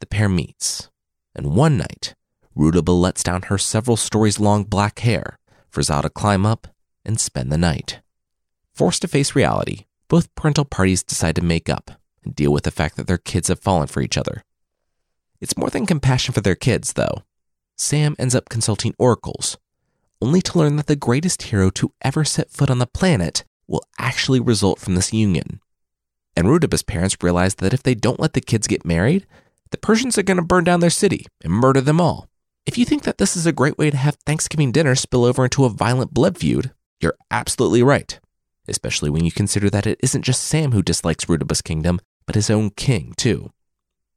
the 0.00 0.06
pair 0.06 0.28
meets, 0.28 0.90
and 1.36 1.54
one 1.54 1.78
night, 1.78 2.16
Rudaba 2.56 2.88
lets 2.88 3.22
down 3.22 3.42
her 3.42 3.58
several 3.58 3.96
stories 3.96 4.40
long 4.40 4.64
black 4.64 4.98
hair 4.98 5.38
for 5.70 5.82
Zal 5.82 6.02
to 6.02 6.10
climb 6.10 6.44
up 6.44 6.66
and 7.04 7.20
spend 7.20 7.52
the 7.52 7.56
night. 7.56 8.00
Forced 8.72 9.02
to 9.02 9.08
face 9.08 9.36
reality, 9.36 9.84
both 10.08 10.34
parental 10.34 10.64
parties 10.64 11.02
decide 11.02 11.36
to 11.36 11.42
make 11.42 11.68
up 11.68 11.90
and 12.24 12.34
deal 12.34 12.52
with 12.52 12.64
the 12.64 12.70
fact 12.70 12.96
that 12.96 13.06
their 13.06 13.18
kids 13.18 13.48
have 13.48 13.60
fallen 13.60 13.86
for 13.86 14.00
each 14.00 14.16
other. 14.16 14.44
It's 15.40 15.56
more 15.56 15.70
than 15.70 15.86
compassion 15.86 16.32
for 16.32 16.40
their 16.40 16.54
kids, 16.54 16.94
though. 16.94 17.22
Sam 17.76 18.14
ends 18.18 18.34
up 18.34 18.48
consulting 18.48 18.94
oracles, 18.98 19.58
only 20.22 20.40
to 20.42 20.58
learn 20.58 20.76
that 20.76 20.86
the 20.86 20.96
greatest 20.96 21.42
hero 21.42 21.70
to 21.70 21.92
ever 22.02 22.24
set 22.24 22.50
foot 22.50 22.70
on 22.70 22.78
the 22.78 22.86
planet 22.86 23.44
will 23.66 23.82
actually 23.98 24.40
result 24.40 24.78
from 24.78 24.94
this 24.94 25.12
union. 25.12 25.60
And 26.36 26.46
Rudaba's 26.46 26.82
parents 26.82 27.16
realize 27.22 27.56
that 27.56 27.74
if 27.74 27.82
they 27.82 27.94
don't 27.94 28.20
let 28.20 28.32
the 28.32 28.40
kids 28.40 28.66
get 28.66 28.84
married, 28.84 29.26
the 29.70 29.78
Persians 29.78 30.16
are 30.16 30.22
going 30.22 30.36
to 30.36 30.42
burn 30.42 30.64
down 30.64 30.80
their 30.80 30.90
city 30.90 31.26
and 31.42 31.52
murder 31.52 31.80
them 31.80 32.00
all. 32.00 32.28
If 32.66 32.78
you 32.78 32.84
think 32.84 33.02
that 33.02 33.18
this 33.18 33.36
is 33.36 33.44
a 33.44 33.52
great 33.52 33.76
way 33.76 33.90
to 33.90 33.96
have 33.96 34.16
Thanksgiving 34.24 34.72
dinner 34.72 34.94
spill 34.94 35.24
over 35.24 35.44
into 35.44 35.64
a 35.64 35.68
violent 35.68 36.14
blood 36.14 36.38
feud, 36.38 36.72
you're 37.00 37.16
absolutely 37.30 37.82
right, 37.82 38.18
especially 38.68 39.10
when 39.10 39.24
you 39.24 39.32
consider 39.32 39.70
that 39.70 39.86
it 39.86 39.98
isn't 40.02 40.22
just 40.22 40.42
Sam 40.42 40.72
who 40.72 40.82
dislikes 40.82 41.26
Rudaba's 41.26 41.62
kingdom, 41.62 42.00
but 42.26 42.34
his 42.34 42.50
own 42.50 42.70
king, 42.70 43.14
too. 43.16 43.50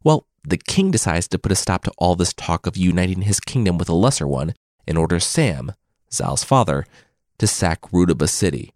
Well, 0.04 0.28
the 0.44 0.58
king 0.58 0.92
decides 0.92 1.28
to 1.30 1.40
put 1.40 1.52
a 1.52 1.56
stop 1.56 1.84
to 1.84 1.92
all 1.98 2.16
this 2.16 2.34
talk 2.34 2.66
of 2.68 2.78
uniting 2.78 3.24
his 3.24 3.40
kingdom 3.40 3.78
with 3.78 3.90
a 3.90 3.94
lesser 3.94 4.28
one 4.28 4.54
and 4.88 4.98
orders 4.98 5.26
Sam, 5.26 5.74
Zal's 6.12 6.44
father, 6.44 6.86
to 7.40 7.48
sack 7.48 7.82
Rudaba 7.92 8.30
City. 8.30 8.72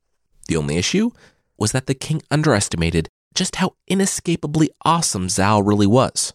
The 0.47 0.57
only 0.57 0.77
issue 0.77 1.11
was 1.57 1.71
that 1.71 1.85
the 1.85 1.95
king 1.95 2.21
underestimated 2.29 3.07
just 3.33 3.57
how 3.57 3.75
inescapably 3.87 4.69
awesome 4.83 5.29
Zal 5.29 5.63
really 5.63 5.87
was. 5.87 6.33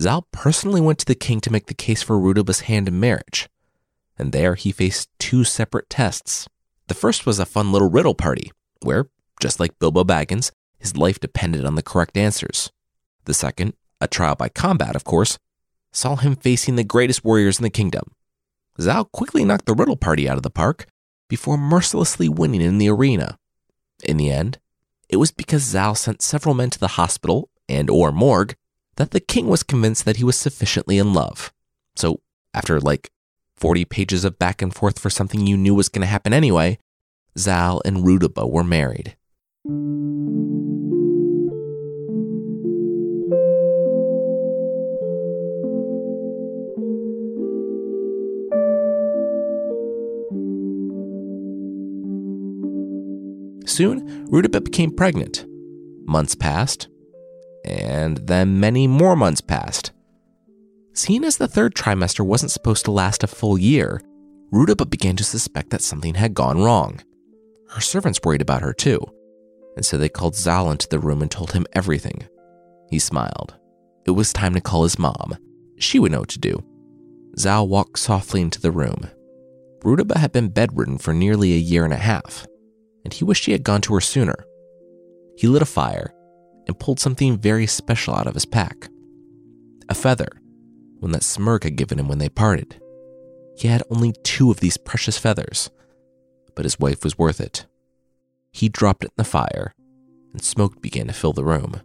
Zal 0.00 0.26
personally 0.32 0.80
went 0.80 0.98
to 1.00 1.06
the 1.06 1.14
king 1.14 1.40
to 1.40 1.52
make 1.52 1.66
the 1.66 1.74
case 1.74 2.02
for 2.02 2.16
Rudaba's 2.16 2.60
hand 2.60 2.88
in 2.88 3.00
marriage, 3.00 3.48
and 4.16 4.32
there 4.32 4.54
he 4.54 4.72
faced 4.72 5.10
two 5.18 5.44
separate 5.44 5.90
tests. 5.90 6.48
The 6.88 6.94
first 6.94 7.26
was 7.26 7.38
a 7.38 7.46
fun 7.46 7.70
little 7.70 7.90
riddle 7.90 8.14
party, 8.14 8.50
where, 8.82 9.08
just 9.40 9.60
like 9.60 9.78
Bilbo 9.78 10.04
Baggins, 10.04 10.50
his 10.78 10.96
life 10.96 11.20
depended 11.20 11.64
on 11.64 11.74
the 11.74 11.82
correct 11.82 12.16
answers. 12.16 12.72
The 13.24 13.34
second, 13.34 13.74
a 14.00 14.08
trial 14.08 14.34
by 14.34 14.48
combat, 14.48 14.96
of 14.96 15.04
course, 15.04 15.38
saw 15.92 16.16
him 16.16 16.34
facing 16.34 16.76
the 16.76 16.84
greatest 16.84 17.24
warriors 17.24 17.58
in 17.58 17.62
the 17.62 17.70
kingdom. 17.70 18.04
Zal 18.80 19.04
quickly 19.04 19.44
knocked 19.44 19.66
the 19.66 19.74
riddle 19.74 19.96
party 19.96 20.28
out 20.28 20.38
of 20.38 20.42
the 20.42 20.50
park 20.50 20.86
before 21.28 21.58
mercilessly 21.58 22.28
winning 22.28 22.62
in 22.62 22.78
the 22.78 22.88
arena. 22.88 23.38
In 24.04 24.16
the 24.16 24.30
end, 24.30 24.58
it 25.10 25.16
was 25.16 25.30
because 25.30 25.62
Zal 25.62 25.94
sent 25.94 26.22
several 26.22 26.54
men 26.54 26.70
to 26.70 26.78
the 26.78 26.88
hospital 26.88 27.50
and 27.68 27.90
or 27.90 28.12
morgue 28.12 28.54
that 28.96 29.10
the 29.10 29.20
king 29.20 29.46
was 29.46 29.62
convinced 29.62 30.04
that 30.06 30.16
he 30.16 30.24
was 30.24 30.36
sufficiently 30.36 30.96
in 30.98 31.12
love. 31.12 31.52
So, 31.96 32.20
after 32.54 32.80
like 32.80 33.10
40 33.58 33.84
pages 33.86 34.24
of 34.24 34.38
back 34.38 34.62
and 34.62 34.74
forth 34.74 34.98
for 34.98 35.10
something 35.10 35.46
you 35.46 35.56
knew 35.56 35.74
was 35.74 35.88
going 35.88 36.02
to 36.02 36.06
happen 36.06 36.32
anyway, 36.32 36.78
Zal 37.36 37.82
and 37.84 37.98
Rudaba 37.98 38.48
were 38.48 38.64
married. 38.64 39.16
Soon, 53.66 54.26
Rudaba 54.28 54.64
became 54.64 54.90
pregnant. 54.90 55.44
Months 56.06 56.34
passed, 56.34 56.88
and 57.64 58.18
then 58.18 58.58
many 58.58 58.86
more 58.86 59.14
months 59.14 59.40
passed. 59.40 59.92
Seeing 60.98 61.22
as 61.22 61.36
the 61.36 61.46
third 61.46 61.76
trimester 61.76 62.26
wasn't 62.26 62.50
supposed 62.50 62.84
to 62.86 62.90
last 62.90 63.22
a 63.22 63.28
full 63.28 63.56
year, 63.56 64.02
Rudaba 64.52 64.90
began 64.90 65.14
to 65.14 65.22
suspect 65.22 65.70
that 65.70 65.80
something 65.80 66.14
had 66.14 66.34
gone 66.34 66.60
wrong. 66.60 67.00
Her 67.70 67.80
servants 67.80 68.18
worried 68.24 68.42
about 68.42 68.62
her 68.62 68.72
too, 68.72 69.00
and 69.76 69.86
so 69.86 69.96
they 69.96 70.08
called 70.08 70.34
Zal 70.34 70.72
into 70.72 70.88
the 70.88 70.98
room 70.98 71.22
and 71.22 71.30
told 71.30 71.52
him 71.52 71.66
everything. 71.72 72.26
He 72.90 72.98
smiled. 72.98 73.54
It 74.06 74.10
was 74.10 74.32
time 74.32 74.54
to 74.54 74.60
call 74.60 74.82
his 74.82 74.98
mom. 74.98 75.36
She 75.78 76.00
would 76.00 76.10
know 76.10 76.18
what 76.20 76.30
to 76.30 76.40
do. 76.40 76.64
Zal 77.38 77.68
walked 77.68 78.00
softly 78.00 78.40
into 78.40 78.60
the 78.60 78.72
room. 78.72 79.08
Rudaba 79.84 80.16
had 80.16 80.32
been 80.32 80.48
bedridden 80.48 80.98
for 80.98 81.14
nearly 81.14 81.52
a 81.52 81.58
year 81.58 81.84
and 81.84 81.92
a 81.92 81.96
half 81.96 82.44
and 83.04 83.12
he 83.14 83.24
wished 83.24 83.46
he 83.46 83.52
had 83.52 83.62
gone 83.62 83.80
to 83.82 83.94
her 83.94 84.00
sooner. 84.00 84.44
He 85.36 85.46
lit 85.46 85.62
a 85.62 85.66
fire 85.66 86.12
and 86.66 86.78
pulled 86.80 86.98
something 86.98 87.38
very 87.38 87.66
special 87.66 88.14
out 88.14 88.26
of 88.26 88.34
his 88.34 88.44
pack 88.44 88.88
a 89.88 89.94
feather, 89.94 90.28
one 91.00 91.12
that 91.12 91.22
Simurgh 91.22 91.64
had 91.64 91.76
given 91.76 91.98
him 91.98 92.08
when 92.08 92.18
they 92.18 92.28
parted. 92.28 92.80
He 93.56 93.68
had 93.68 93.82
only 93.90 94.12
two 94.22 94.50
of 94.50 94.60
these 94.60 94.76
precious 94.76 95.18
feathers, 95.18 95.70
but 96.54 96.64
his 96.64 96.78
wife 96.78 97.04
was 97.04 97.18
worth 97.18 97.40
it. 97.40 97.66
He 98.52 98.68
dropped 98.68 99.04
it 99.04 99.08
in 99.08 99.14
the 99.16 99.24
fire, 99.24 99.74
and 100.32 100.42
smoke 100.42 100.80
began 100.80 101.06
to 101.08 101.12
fill 101.12 101.32
the 101.32 101.44
room. 101.44 101.80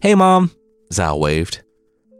Hey, 0.00 0.14
Mom, 0.14 0.50
Zal 0.92 1.20
waved. 1.20 1.62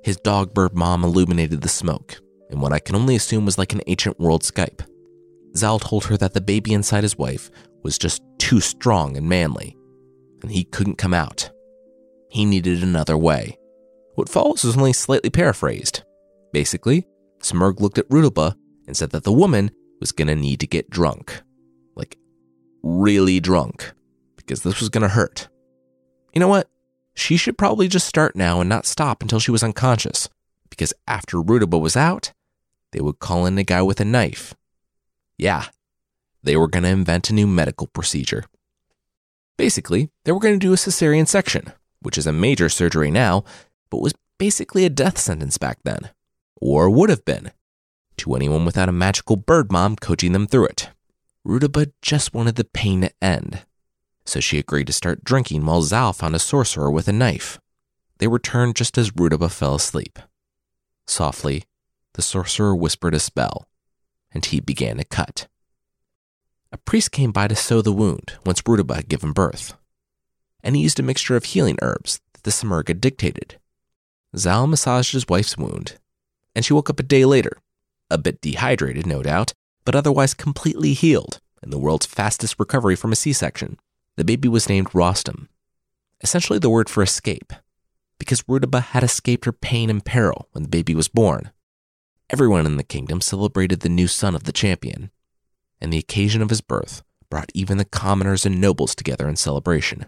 His 0.03 0.17
dog 0.17 0.55
bird 0.55 0.75
mom 0.75 1.05
illuminated 1.05 1.61
the 1.61 1.69
smoke, 1.69 2.21
in 2.51 2.61
what 2.61 2.73
I 2.73 2.79
can 2.79 2.97
only 2.97 3.17
assume 3.17 3.45
was 3.45 3.59
like 3.59 3.73
an 3.73 3.83
ancient 3.87 4.19
world 4.19 4.43
Skype. 4.43 4.87
Zal 5.57 5.79
told 5.79 6.05
her 6.07 6.17
that 6.17 6.35
the 6.35 6.41
baby 6.41 6.73
inside 6.73 7.03
his 7.03 7.19
wife 7.19 7.51
was 7.83 7.99
just 7.99 8.23
too 8.39 8.61
strong 8.61 9.17
and 9.17 9.29
manly, 9.29 9.77
and 10.43 10.51
he 10.51 10.65
couldn't 10.65 10.99
come 10.99 11.15
out. 11.15 11.51
He 12.31 12.45
needed 12.45 12.83
another 12.83 13.17
way. 13.17 13.59
What 14.19 14.29
follows 14.29 14.65
is 14.65 14.77
only 14.77 14.93
slightly 14.93 15.31
paraphrased. 15.31 16.03
Basically, 16.53 17.07
Simurgh 17.41 17.79
looked 17.79 17.99
at 17.99 18.09
Rudaba 18.09 18.57
and 18.89 18.97
said 18.97 19.11
that 19.11 19.23
the 19.23 19.33
woman 19.33 19.71
was 20.01 20.11
gonna 20.11 20.35
need 20.35 20.59
to 20.59 20.67
get 20.67 20.91
drunk. 20.91 21.41
Like, 21.95 22.19
really 22.83 23.39
drunk, 23.39 23.93
because 24.35 24.65
this 24.65 24.81
was 24.81 24.89
gonna 24.89 25.07
hurt. 25.07 25.49
You 26.35 26.41
know 26.41 26.49
what? 26.49 26.69
She 27.15 27.37
should 27.37 27.57
probably 27.57 27.87
just 27.87 28.09
start 28.09 28.35
now 28.35 28.61
and 28.61 28.69
not 28.69 28.87
stop 28.87 29.23
until 29.23 29.39
she 29.39 29.53
was 29.53 29.63
unconscious, 29.63 30.29
because 30.69 30.93
after 31.07 31.37
Rudaba 31.37 31.81
was 31.81 31.97
out, 31.97 32.33
they 32.91 33.01
would 33.01 33.21
call 33.21 33.47
in 33.47 33.57
a 33.57 33.63
guy 33.63 33.83
with 33.83 34.01
a 34.01 34.05
knife. 34.05 34.53
Yeah, 35.37 35.67
they 36.43 36.57
were 36.57 36.67
to 36.67 36.85
invent 36.85 37.31
a 37.31 37.35
new 37.35 37.47
medical 37.47 37.87
procedure. 37.87 38.47
Basically, 39.57 40.11
they 40.25 40.33
were 40.33 40.41
to 40.41 40.57
do 40.57 40.73
a 40.73 40.77
cesarean 40.77 41.29
section, 41.29 41.73
which 42.01 42.19
is 42.19 42.27
a 42.27 42.33
major 42.33 42.69
surgery 42.69 43.13
now, 43.13 43.45
but 43.91 44.01
was 44.01 44.15
basically 44.39 44.85
a 44.85 44.91
death 44.91 45.19
sentence 45.19 45.59
back 45.59 45.79
then, 45.85 46.11
or 46.61 46.89
would 46.91 47.11
have 47.11 47.25
been, 47.25 47.53
to 48.19 48.35
anyone 48.35 48.65
without 48.65 48.89
a 48.89 48.93
magical 48.93 49.37
bird 49.37 49.73
mom 49.73 49.97
coaching 49.97 50.33
them 50.33 50.47
through 50.47 50.67
it. 50.67 50.91
Rudaba 51.47 51.93
just 52.03 52.35
wanted 52.35 52.57
the 52.57 52.65
pain 52.65 53.01
to 53.03 53.13
end, 53.23 53.65
so 54.25 54.41
she 54.41 54.59
agreed 54.59 54.87
to 54.89 54.93
start 54.93 55.25
drinking 55.25 55.65
while 55.65 55.83
Zal 55.83 56.13
found 56.13 56.35
a 56.35 56.39
sorcerer 56.39 56.91
with 56.91 57.09
a 57.09 57.13
knife. 57.13 57.59
They 58.19 58.29
returned 58.29 58.77
just 58.77 58.99
as 58.99 59.13
Rudaba 59.13 59.51
fell 59.51 59.77
asleep. 59.77 60.19
Softly, 61.07 61.65
the 62.15 62.23
sorcerer 62.23 62.75
whispered 62.77 63.15
a 63.15 63.21
spell, 63.21 63.69
and 64.33 64.45
he 64.45 64.61
began 64.61 64.99
to 64.99 65.05
cut. 65.05 65.49
A 66.71 66.77
priest 66.77 67.13
came 67.13 67.33
by 67.33 67.49
to 67.49 67.57
sew 67.57 67.81
the 67.81 67.93
wound 67.93 68.35
once 68.45 68.61
Rudaba 68.63 68.97
had 68.97 69.09
given 69.09 69.33
birth, 69.33 69.75
and 70.63 70.77
he 70.77 70.83
used 70.83 71.01
a 71.01 71.03
mixture 71.03 71.37
of 71.37 71.45
healing 71.45 71.79
herbs 71.81 72.21
that 72.35 72.43
the 72.43 72.51
Simurgh 72.51 73.01
dictated. 73.01 73.59
Zal 74.37 74.67
massaged 74.67 75.13
his 75.13 75.29
wife's 75.29 75.57
wound, 75.57 75.99
and 76.55 76.65
she 76.65 76.73
woke 76.73 76.91
up 76.91 77.01
a 77.01 77.05
day 77.05 77.25
later, 77.25 77.59
a 78.11 78.19
bit 78.19 78.41
dehydrated, 78.41 79.07
no 79.07 79.23
doubt, 79.23 79.55
but 79.85 79.95
otherwise 79.95 80.35
completely 80.35 80.93
healed 80.93 81.41
in 81.63 81.71
the 81.71 81.79
world's 81.79 82.07
fastest 82.07 82.57
recovery 82.59 82.95
from 82.95 83.13
a 83.13 83.17
C 83.17 83.33
section. 83.33 83.79
The 84.17 84.25
baby 84.25 84.49
was 84.49 84.69
named 84.69 84.91
Rostam, 84.91 85.49
essentially 86.21 86.59
the 86.59 86.71
word 86.71 86.91
for 86.91 87.03
escape, 87.03 87.53
because 88.19 88.43
Rudaba 88.43 88.83
had 88.83 89.03
escaped 89.03 89.45
her 89.45 89.53
pain 89.53 89.89
and 89.89 90.05
peril 90.05 90.49
when 90.53 90.65
the 90.65 90.69
baby 90.69 90.95
was 90.95 91.09
born. 91.09 91.51
Everyone 92.31 92.67
in 92.67 92.77
the 92.77 92.83
kingdom 92.83 93.21
celebrated 93.21 93.81
the 93.81 93.89
new 93.89 94.07
son 94.09 94.35
of 94.35 94.45
the 94.45 94.53
champion, 94.53 95.11
and 95.81 95.93
the 95.93 95.99
occasion 95.99 96.43
of 96.43 96.51
his 96.51 96.61
birth 96.61 97.03
brought 97.31 97.53
even 97.55 97.79
the 97.79 97.85
commoners 97.85 98.45
and 98.45 98.61
nobles 98.61 98.95
together 98.95 99.29
in 99.29 99.37
celebration. 99.37 100.07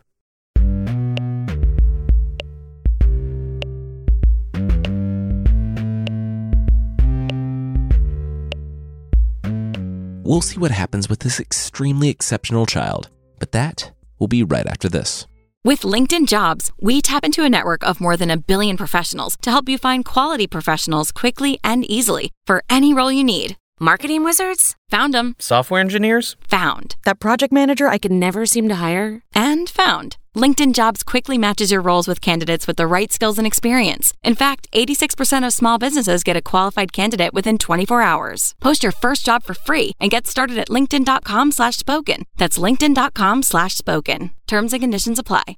We'll 10.30 10.40
see 10.42 10.60
what 10.60 10.70
happens 10.70 11.08
with 11.08 11.18
this 11.18 11.40
extremely 11.40 12.08
exceptional 12.08 12.64
child, 12.64 13.08
but 13.40 13.50
that 13.50 13.90
will 14.20 14.28
be 14.28 14.44
right 14.44 14.64
after 14.64 14.88
this. 14.88 15.26
With 15.64 15.80
LinkedIn 15.80 16.28
Jobs, 16.28 16.70
we 16.80 17.02
tap 17.02 17.24
into 17.24 17.42
a 17.42 17.50
network 17.50 17.82
of 17.82 18.00
more 18.00 18.16
than 18.16 18.30
a 18.30 18.36
billion 18.36 18.76
professionals 18.76 19.36
to 19.42 19.50
help 19.50 19.68
you 19.68 19.76
find 19.76 20.04
quality 20.04 20.46
professionals 20.46 21.10
quickly 21.10 21.58
and 21.64 21.84
easily 21.84 22.30
for 22.46 22.62
any 22.70 22.94
role 22.94 23.10
you 23.10 23.24
need. 23.24 23.56
Marketing 23.80 24.22
wizards? 24.22 24.76
Found 24.90 25.14
them. 25.14 25.34
Software 25.40 25.80
engineers? 25.80 26.36
Found. 26.46 26.94
That 27.04 27.18
project 27.18 27.52
manager 27.52 27.88
I 27.88 27.98
could 27.98 28.12
never 28.12 28.46
seem 28.46 28.68
to 28.68 28.76
hire? 28.76 29.22
And 29.34 29.68
found. 29.68 30.16
LinkedIn 30.36 30.74
Jobs 30.74 31.02
quickly 31.02 31.38
matches 31.38 31.72
your 31.72 31.80
roles 31.80 32.06
with 32.06 32.20
candidates 32.20 32.66
with 32.66 32.76
the 32.76 32.86
right 32.86 33.10
skills 33.12 33.38
and 33.38 33.46
experience. 33.46 34.14
In 34.22 34.36
fact, 34.36 34.68
86% 34.72 35.44
of 35.44 35.52
small 35.52 35.76
businesses 35.76 36.22
get 36.22 36.36
a 36.36 36.42
qualified 36.42 36.92
candidate 36.92 37.34
within 37.34 37.58
24 37.58 38.00
hours. 38.02 38.54
Post 38.60 38.84
your 38.84 38.92
first 38.92 39.26
job 39.26 39.42
for 39.42 39.54
free 39.54 39.92
and 39.98 40.10
get 40.10 40.28
started 40.28 40.56
at 40.58 40.68
linkedin.com 40.68 41.50
slash 41.50 41.76
spoken. 41.76 42.26
That's 42.36 42.58
linkedin.com 42.58 43.42
slash 43.42 43.74
spoken. 43.74 44.30
Terms 44.46 44.72
and 44.72 44.80
conditions 44.80 45.18
apply. 45.18 45.56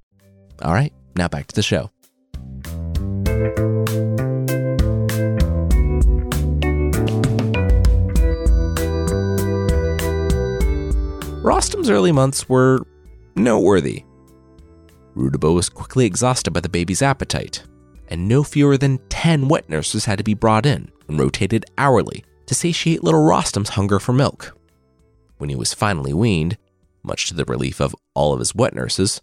All 0.62 0.73
right, 0.73 0.93
now 1.17 1.29
back 1.29 1.49
to 1.49 1.55
the 1.55 1.62
show. 1.62 1.91
Rostam's 11.43 11.91
early 11.91 12.12
months 12.12 12.49
were 12.49 12.87
noteworthy. 13.35 14.05
Rudaba 15.16 15.54
was 15.54 15.69
quickly 15.69 16.07
exhausted 16.07 16.52
by 16.52 16.61
the 16.61 16.69
baby's 16.69 17.02
appetite, 17.02 17.62
and 18.09 18.26
no 18.26 18.42
fewer 18.42 18.76
than 18.78 18.99
10 19.09 19.49
wet 19.49 19.69
nurses 19.69 20.07
had 20.07 20.19
to 20.19 20.25
be 20.25 20.35
brought 20.35 20.66
in 20.66 20.90
and 21.09 21.19
rotated 21.19 21.64
hourly 21.76 22.25
to 22.47 22.54
satiate 22.54 23.04
little 23.04 23.23
Rostam's 23.23 23.71
hunger 23.71 23.99
for 23.99 24.12
milk. 24.12 24.57
When 25.38 25.50
he 25.50 25.57
was 25.57 25.75
finally 25.75 26.12
weaned, 26.12 26.57
much 27.02 27.26
to 27.28 27.35
the 27.35 27.45
relief 27.45 27.81
of 27.81 27.97
all 28.14 28.33
of 28.33 28.38
his 28.38 28.54
wet 28.54 28.75
nurses, 28.75 29.21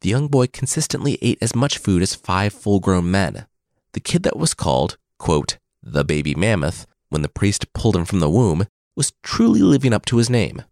the 0.00 0.08
young 0.08 0.28
boy 0.28 0.46
consistently 0.46 1.18
ate 1.20 1.38
as 1.42 1.54
much 1.54 1.78
food 1.78 2.02
as 2.02 2.14
five 2.14 2.52
full 2.52 2.80
grown 2.80 3.10
men. 3.10 3.46
The 3.92 4.00
kid 4.00 4.22
that 4.22 4.38
was 4.38 4.54
called, 4.54 4.96
quote, 5.18 5.58
the 5.82 6.04
baby 6.04 6.34
mammoth, 6.34 6.86
when 7.08 7.22
the 7.22 7.28
priest 7.28 7.72
pulled 7.72 7.96
him 7.96 8.04
from 8.04 8.20
the 8.20 8.30
womb, 8.30 8.66
was 8.96 9.12
truly 9.22 9.60
living 9.60 9.92
up 9.92 10.06
to 10.06 10.16
his 10.16 10.30
name. 10.30 10.62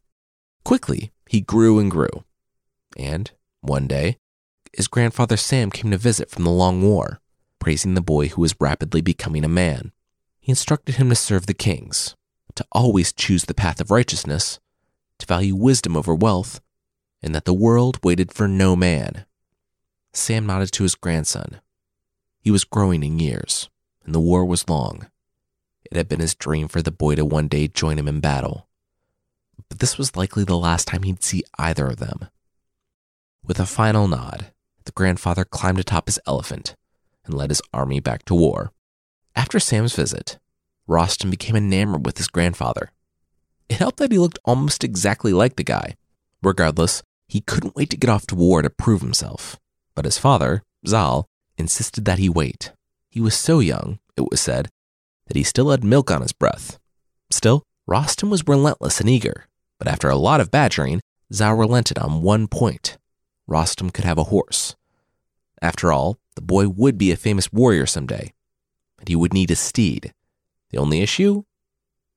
Quickly, 0.65 1.13
he 1.29 1.41
grew 1.41 1.79
and 1.79 1.91
grew. 1.91 2.25
And, 2.97 3.31
one 3.61 3.87
day, 3.87 4.19
his 4.73 4.89
grandfather 4.89 5.37
Sam 5.37 5.71
came 5.71 5.91
to 5.91 5.99
visit 5.99 6.31
from 6.31 6.45
the 6.45 6.51
long 6.51 6.83
war, 6.83 7.21
praising 7.59 7.95
the 7.95 8.01
boy 8.01 8.29
who 8.29 8.41
was 8.41 8.55
rapidly 8.61 9.01
becoming 9.01 9.45
a 9.45 9.49
man. 9.49 9.93
He 10.41 10.51
instructed 10.53 10.97
him 10.97 11.09
to 11.09 11.15
serve 11.15 11.47
the 11.47 11.55
kings, 11.55 12.17
to 12.55 12.67
always 12.73 13.13
choose 13.13 13.45
the 13.45 13.55
path 13.55 13.81
of 13.81 13.91
righteousness, 13.91 14.59
to 15.19 15.27
value 15.27 15.55
wisdom 15.55 15.97
over 15.97 16.15
wealth, 16.15 16.61
and 17.23 17.35
that 17.35 17.45
the 17.45 17.55
world 17.55 17.99
waited 18.03 18.33
for 18.33 18.49
no 18.49 18.77
man. 18.77 19.25
Sam 20.13 20.47
nodded 20.47 20.73
to 20.73 20.85
his 20.85 20.95
grandson. 20.95 21.61
He 22.41 22.51
was 22.51 22.65
growing 22.65 23.03
in 23.03 23.19
years, 23.19 23.69
and 24.05 24.15
the 24.15 24.21
war 24.21 24.45
was 24.45 24.69
long. 24.69 25.09
It 25.91 25.97
had 25.97 26.09
been 26.09 26.21
his 26.21 26.35
dream 26.35 26.69
for 26.69 26.83
the 26.83 26.93
boy 26.93 27.15
to 27.17 27.25
one 27.25 27.49
day 27.49 27.69
join 27.69 27.99
him 27.99 28.09
in 28.09 28.21
battle 28.21 28.69
but 29.69 29.81
this 29.81 29.99
was 29.99 30.17
likely 30.17 30.45
the 30.45 30.57
last 30.57 30.87
time 30.87 31.03
he'd 31.03 31.23
see 31.23 31.43
either 31.59 31.87
of 31.87 31.97
them. 31.97 32.29
With 33.45 33.61
a 33.61 33.67
final 33.67 34.09
nod, 34.09 34.53
the 34.89 34.93
grandfather 34.93 35.45
climbed 35.45 35.79
atop 35.79 36.07
his 36.07 36.19
elephant 36.27 36.75
and 37.27 37.35
led 37.35 37.51
his 37.51 37.61
army 37.75 38.01
back 38.01 38.25
to 38.25 38.35
war. 38.35 38.73
After 39.37 39.61
Sam's 39.61 39.95
visit, 39.95 40.39
Rostam 40.89 41.31
became 41.31 41.55
enamored 41.55 42.07
with 42.07 42.17
his 42.17 42.29
grandfather. 42.29 42.91
It 43.69 43.77
helped 43.77 43.99
that 43.99 44.11
he 44.13 44.19
looked 44.19 44.39
almost 44.47 44.83
exactly 44.83 45.35
like 45.35 45.57
the 45.57 45.63
guy. 45.63 45.95
Regardless, 46.43 47.03
he 47.29 47.43
couldn't 47.43 47.77
wait 47.77 47.91
to 47.91 47.99
get 47.99 48.09
off 48.09 48.27
to 48.29 48.35
war 48.35 48.63
to 48.63 48.71
prove 48.71 49.03
himself. 49.03 49.59
But 49.95 50.07
his 50.07 50.17
father, 50.17 50.63
Zal, 50.87 51.27
insisted 51.59 52.07
that 52.07 52.19
he 52.19 52.31
wait. 52.31 52.73
He 53.11 53.21
was 53.21 53.35
so 53.37 53.61
young, 53.61 53.99
it 54.17 54.31
was 54.31 54.41
said, 54.41 54.71
that 55.27 55.37
he 55.37 55.43
still 55.43 55.69
had 55.69 55.85
milk 55.85 56.11
on 56.11 56.23
his 56.23 56.33
breath. 56.33 56.79
Still, 57.31 57.63
Rostam 57.87 58.31
was 58.31 58.49
relentless 58.49 59.01
and 59.01 59.11
eager. 59.11 59.49
But 59.79 59.89
after 59.89 60.09
a 60.09 60.17
lot 60.17 60.41
of 60.41 60.51
badgering, 60.51 61.03
Zal 61.31 61.53
relented 61.53 61.99
on 61.99 62.23
one 62.23 62.49
point. 62.49 62.97
Rostam 63.49 63.93
could 63.93 64.05
have 64.07 64.19
a 64.19 64.25
horse. 64.25 64.75
After 65.61 65.93
all, 65.93 66.19
the 66.35 66.43
boy 66.43 66.69
would 66.69 66.99
be 66.99 67.11
a 67.11 67.17
famous 67.17 67.53
warrior 67.53 67.87
someday, 67.87 68.33
and 68.99 69.09
he 69.09 69.17
would 69.17 69.33
need 69.33 69.51
a 69.51 69.57
steed. 69.57 70.13
The 70.71 70.79
only 70.79 71.01
issue? 71.01 71.45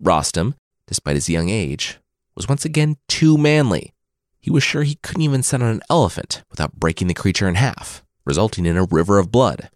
Rostam, 0.01 0.55
despite 0.87 1.15
his 1.15 1.29
young 1.29 1.49
age, 1.49 1.99
was 2.35 2.47
once 2.47 2.65
again 2.65 2.97
too 3.07 3.37
manly. 3.37 3.93
He 4.39 4.51
was 4.51 4.63
sure 4.63 4.83
he 4.83 4.95
couldn't 4.95 5.21
even 5.21 5.43
sit 5.43 5.61
on 5.61 5.69
an 5.69 5.81
elephant 5.89 6.43
without 6.49 6.79
breaking 6.79 7.07
the 7.07 7.13
creature 7.13 7.47
in 7.47 7.55
half, 7.55 8.03
resulting 8.25 8.65
in 8.65 8.77
a 8.77 8.85
river 8.85 9.19
of 9.19 9.31
blood. 9.31 9.69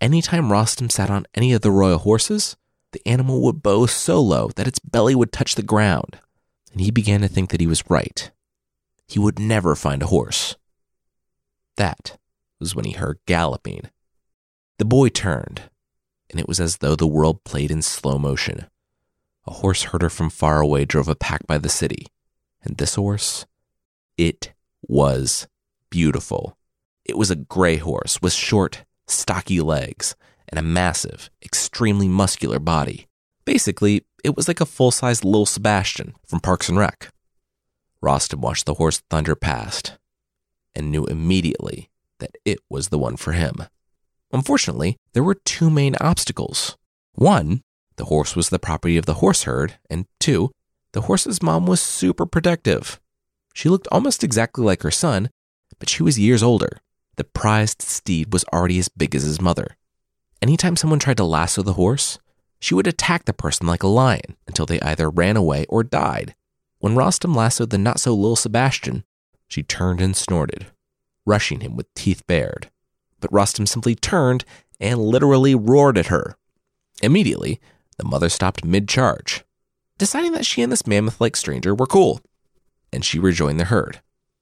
Anytime 0.00 0.50
Rostam 0.50 0.90
sat 0.90 1.10
on 1.10 1.26
any 1.34 1.52
of 1.52 1.62
the 1.62 1.70
royal 1.70 1.98
horses, 1.98 2.56
the 2.92 3.06
animal 3.06 3.40
would 3.42 3.62
bow 3.62 3.86
so 3.86 4.20
low 4.20 4.50
that 4.56 4.66
its 4.66 4.78
belly 4.78 5.14
would 5.14 5.32
touch 5.32 5.54
the 5.54 5.62
ground 5.62 6.18
and 6.76 6.84
he 6.84 6.90
began 6.90 7.22
to 7.22 7.28
think 7.28 7.48
that 7.48 7.60
he 7.62 7.66
was 7.66 7.88
right. 7.88 8.30
He 9.08 9.18
would 9.18 9.38
never 9.38 9.74
find 9.74 10.02
a 10.02 10.08
horse. 10.08 10.56
That 11.78 12.18
was 12.60 12.74
when 12.74 12.84
he 12.84 12.92
heard 12.92 13.18
galloping. 13.26 13.90
The 14.78 14.84
boy 14.84 15.08
turned, 15.08 15.62
and 16.30 16.40
it 16.40 16.48
was 16.48 16.60
as 16.60 16.78
though 16.78 16.96
the 16.96 17.06
world 17.06 17.44
played 17.44 17.70
in 17.70 17.82
slow 17.82 18.18
motion. 18.18 18.66
A 19.46 19.52
horse 19.52 19.84
herder 19.84 20.10
from 20.10 20.30
far 20.30 20.60
away 20.60 20.84
drove 20.84 21.08
a 21.08 21.14
pack 21.14 21.46
by 21.46 21.58
the 21.58 21.68
city, 21.68 22.06
and 22.62 22.76
this 22.76 22.96
horse, 22.96 23.46
it 24.16 24.52
was 24.82 25.46
beautiful. 25.90 26.56
It 27.04 27.16
was 27.16 27.30
a 27.30 27.36
gray 27.36 27.76
horse 27.76 28.20
with 28.20 28.32
short, 28.32 28.84
stocky 29.06 29.60
legs 29.60 30.16
and 30.48 30.58
a 30.58 30.62
massive, 30.62 31.30
extremely 31.44 32.08
muscular 32.08 32.58
body. 32.58 33.06
Basically, 33.44 34.04
it 34.24 34.36
was 34.36 34.48
like 34.48 34.60
a 34.60 34.66
full 34.66 34.90
sized 34.90 35.24
Lil 35.24 35.46
Sebastian 35.46 36.14
from 36.26 36.40
Parks 36.40 36.68
and 36.68 36.78
Rec. 36.78 37.10
Rostam 38.02 38.40
watched 38.40 38.66
the 38.66 38.74
horse 38.74 39.02
thunder 39.10 39.34
past 39.34 39.98
and 40.74 40.90
knew 40.90 41.06
immediately 41.06 41.88
that 42.18 42.36
it 42.44 42.58
was 42.68 42.88
the 42.88 42.98
one 42.98 43.16
for 43.16 43.32
him. 43.32 43.54
Unfortunately, 44.32 44.96
there 45.12 45.22
were 45.22 45.34
two 45.34 45.70
main 45.70 45.96
obstacles. 46.00 46.76
One, 47.14 47.62
the 47.96 48.06
horse 48.06 48.36
was 48.36 48.48
the 48.48 48.58
property 48.58 48.96
of 48.96 49.06
the 49.06 49.14
horse 49.14 49.44
herd, 49.44 49.78
and 49.88 50.06
two, 50.20 50.50
the 50.92 51.02
horse's 51.02 51.42
mom 51.42 51.66
was 51.66 51.80
super 51.80 52.26
protective. 52.26 53.00
She 53.54 53.68
looked 53.68 53.88
almost 53.90 54.22
exactly 54.24 54.64
like 54.64 54.82
her 54.82 54.90
son, 54.90 55.30
but 55.78 55.88
she 55.88 56.02
was 56.02 56.18
years 56.18 56.42
older. 56.42 56.80
The 57.16 57.24
prized 57.24 57.80
steed 57.82 58.32
was 58.32 58.44
already 58.52 58.78
as 58.78 58.88
big 58.88 59.14
as 59.14 59.22
his 59.22 59.40
mother. 59.40 59.76
Anytime 60.42 60.76
someone 60.76 60.98
tried 60.98 61.16
to 61.16 61.24
lasso 61.24 61.62
the 61.62 61.74
horse, 61.74 62.18
she 62.60 62.74
would 62.74 62.86
attack 62.86 63.24
the 63.24 63.32
person 63.32 63.66
like 63.66 63.82
a 63.82 63.88
lion 63.88 64.36
until 64.46 64.66
they 64.66 64.80
either 64.80 65.08
ran 65.08 65.36
away 65.36 65.64
or 65.68 65.82
died. 65.82 66.34
When 66.78 66.94
Rostam 66.94 67.34
lassoed 67.34 67.70
the 67.70 67.78
not 67.78 68.00
so 68.00 68.14
little 68.14 68.36
Sebastian, 68.36 69.04
she 69.48 69.62
turned 69.62 70.00
and 70.00 70.14
snorted, 70.14 70.66
rushing 71.26 71.60
him 71.60 71.76
with 71.76 71.92
teeth 71.94 72.26
bared. 72.26 72.70
But 73.20 73.32
Rostam 73.32 73.68
simply 73.68 73.94
turned 73.94 74.44
and 74.80 75.00
literally 75.00 75.54
roared 75.54 75.98
at 75.98 76.06
her. 76.06 76.36
Immediately, 77.02 77.60
the 77.98 78.04
mother 78.04 78.28
stopped 78.28 78.64
mid 78.64 78.88
charge, 78.88 79.44
deciding 79.98 80.32
that 80.32 80.46
she 80.46 80.62
and 80.62 80.70
this 80.70 80.86
mammoth 80.86 81.20
like 81.20 81.36
stranger 81.36 81.74
were 81.74 81.86
cool, 81.86 82.20
and 82.92 83.04
she 83.04 83.18
rejoined 83.18 83.60
the 83.60 83.64
herd. 83.64 84.00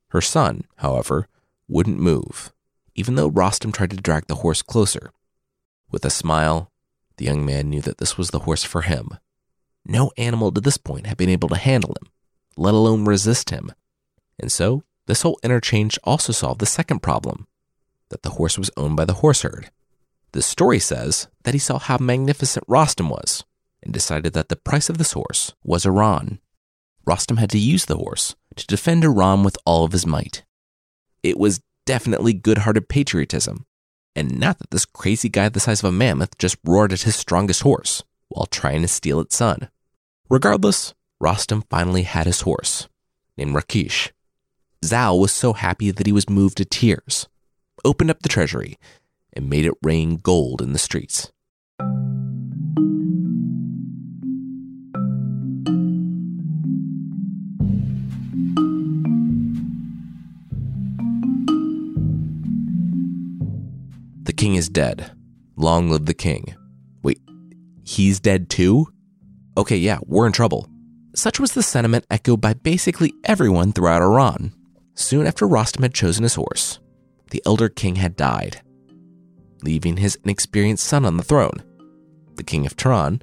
Her 0.08 0.20
son, 0.20 0.64
however, 0.76 1.26
wouldn't 1.68 1.98
move, 1.98 2.52
even 2.94 3.14
though 3.14 3.30
Rostam 3.30 3.72
tried 3.72 3.90
to 3.90 3.96
drag 3.96 4.26
the 4.26 4.36
horse 4.36 4.62
closer. 4.62 5.10
With 5.90 6.04
a 6.04 6.10
smile, 6.10 6.70
the 7.16 7.24
young 7.24 7.44
man 7.44 7.70
knew 7.70 7.80
that 7.80 7.98
this 7.98 8.18
was 8.18 8.30
the 8.30 8.40
horse 8.40 8.64
for 8.64 8.82
him. 8.82 9.10
No 9.86 10.10
animal 10.16 10.50
to 10.52 10.60
this 10.60 10.78
point 10.78 11.06
had 11.06 11.16
been 11.16 11.28
able 11.28 11.48
to 11.50 11.56
handle 11.56 11.94
him, 12.00 12.10
let 12.56 12.74
alone 12.74 13.04
resist 13.04 13.50
him. 13.50 13.72
And 14.38 14.50
so, 14.50 14.82
this 15.06 15.22
whole 15.22 15.38
interchange 15.42 15.98
also 16.04 16.32
solved 16.32 16.60
the 16.60 16.66
second 16.66 17.00
problem 17.00 17.46
that 18.08 18.22
the 18.22 18.30
horse 18.30 18.58
was 18.58 18.70
owned 18.76 18.96
by 18.96 19.04
the 19.04 19.14
horse 19.14 19.42
herd. 19.42 19.70
The 20.32 20.42
story 20.42 20.78
says 20.78 21.28
that 21.44 21.54
he 21.54 21.60
saw 21.60 21.78
how 21.78 21.98
magnificent 21.98 22.66
Rostam 22.66 23.08
was 23.08 23.44
and 23.82 23.92
decided 23.92 24.32
that 24.32 24.48
the 24.48 24.56
price 24.56 24.88
of 24.88 24.98
this 24.98 25.12
horse 25.12 25.54
was 25.62 25.86
Iran. 25.86 26.40
Rostam 27.06 27.38
had 27.38 27.50
to 27.50 27.58
use 27.58 27.84
the 27.84 27.96
horse 27.96 28.34
to 28.56 28.66
defend 28.66 29.04
Iran 29.04 29.42
with 29.42 29.58
all 29.64 29.84
of 29.84 29.92
his 29.92 30.06
might. 30.06 30.44
It 31.22 31.38
was 31.38 31.60
definitely 31.86 32.32
good 32.32 32.58
hearted 32.58 32.88
patriotism, 32.88 33.66
and 34.16 34.38
not 34.38 34.58
that 34.58 34.70
this 34.70 34.86
crazy 34.86 35.28
guy 35.28 35.48
the 35.48 35.60
size 35.60 35.82
of 35.82 35.88
a 35.88 35.92
mammoth 35.92 36.38
just 36.38 36.56
roared 36.64 36.92
at 36.92 37.02
his 37.02 37.16
strongest 37.16 37.62
horse 37.62 38.02
while 38.28 38.46
trying 38.46 38.82
to 38.82 38.88
steal 38.88 39.20
its 39.20 39.36
son. 39.36 39.68
Regardless, 40.30 40.94
Rostam 41.22 41.62
finally 41.68 42.02
had 42.02 42.26
his 42.26 42.42
horse, 42.42 42.88
named 43.36 43.54
Rakhsh. 43.54 44.10
Zal 44.84 45.18
was 45.18 45.32
so 45.32 45.54
happy 45.54 45.90
that 45.90 46.06
he 46.06 46.12
was 46.12 46.28
moved 46.28 46.58
to 46.58 46.64
tears, 46.66 47.26
opened 47.86 48.10
up 48.10 48.20
the 48.20 48.28
treasury, 48.28 48.78
and 49.32 49.48
made 49.48 49.64
it 49.64 49.72
rain 49.82 50.16
gold 50.16 50.60
in 50.60 50.74
the 50.74 50.78
streets. 50.78 51.32
The 64.24 64.34
king 64.36 64.56
is 64.56 64.68
dead. 64.68 65.12
Long 65.56 65.88
live 65.88 66.04
the 66.04 66.12
king. 66.12 66.54
Wait, 67.02 67.20
he's 67.84 68.20
dead 68.20 68.50
too? 68.50 68.88
Okay, 69.56 69.76
yeah, 69.78 69.98
we're 70.04 70.26
in 70.26 70.32
trouble. 70.32 70.68
Such 71.14 71.40
was 71.40 71.52
the 71.52 71.62
sentiment 71.62 72.04
echoed 72.10 72.42
by 72.42 72.52
basically 72.52 73.14
everyone 73.24 73.72
throughout 73.72 74.02
Iran. 74.02 74.52
Soon 74.94 75.26
after 75.26 75.46
Rostam 75.46 75.82
had 75.82 75.92
chosen 75.92 76.22
his 76.22 76.36
horse, 76.36 76.78
the 77.30 77.42
elder 77.44 77.68
king 77.68 77.96
had 77.96 78.16
died, 78.16 78.62
leaving 79.62 79.96
his 79.96 80.16
inexperienced 80.24 80.86
son 80.86 81.04
on 81.04 81.16
the 81.16 81.22
throne. 81.24 81.62
The 82.36 82.44
king 82.44 82.64
of 82.64 82.76
Turan, 82.76 83.22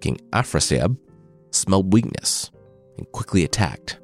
King 0.00 0.18
Afrasiab, 0.32 0.96
smelled 1.50 1.92
weakness 1.92 2.50
and 2.98 3.10
quickly 3.12 3.44
attacked. 3.44 3.98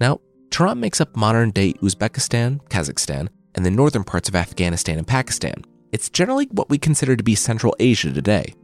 Now, 0.00 0.20
Turan 0.50 0.78
makes 0.78 1.00
up 1.00 1.16
modern 1.16 1.50
day 1.50 1.72
Uzbekistan, 1.74 2.60
Kazakhstan, 2.68 3.28
and 3.54 3.66
the 3.66 3.70
northern 3.70 4.04
parts 4.04 4.28
of 4.28 4.36
Afghanistan 4.36 4.98
and 4.98 5.06
Pakistan. 5.06 5.64
It's 5.90 6.08
generally 6.08 6.46
what 6.52 6.70
we 6.70 6.78
consider 6.78 7.16
to 7.16 7.24
be 7.24 7.34
Central 7.34 7.74
Asia 7.80 8.12
today, 8.12 8.54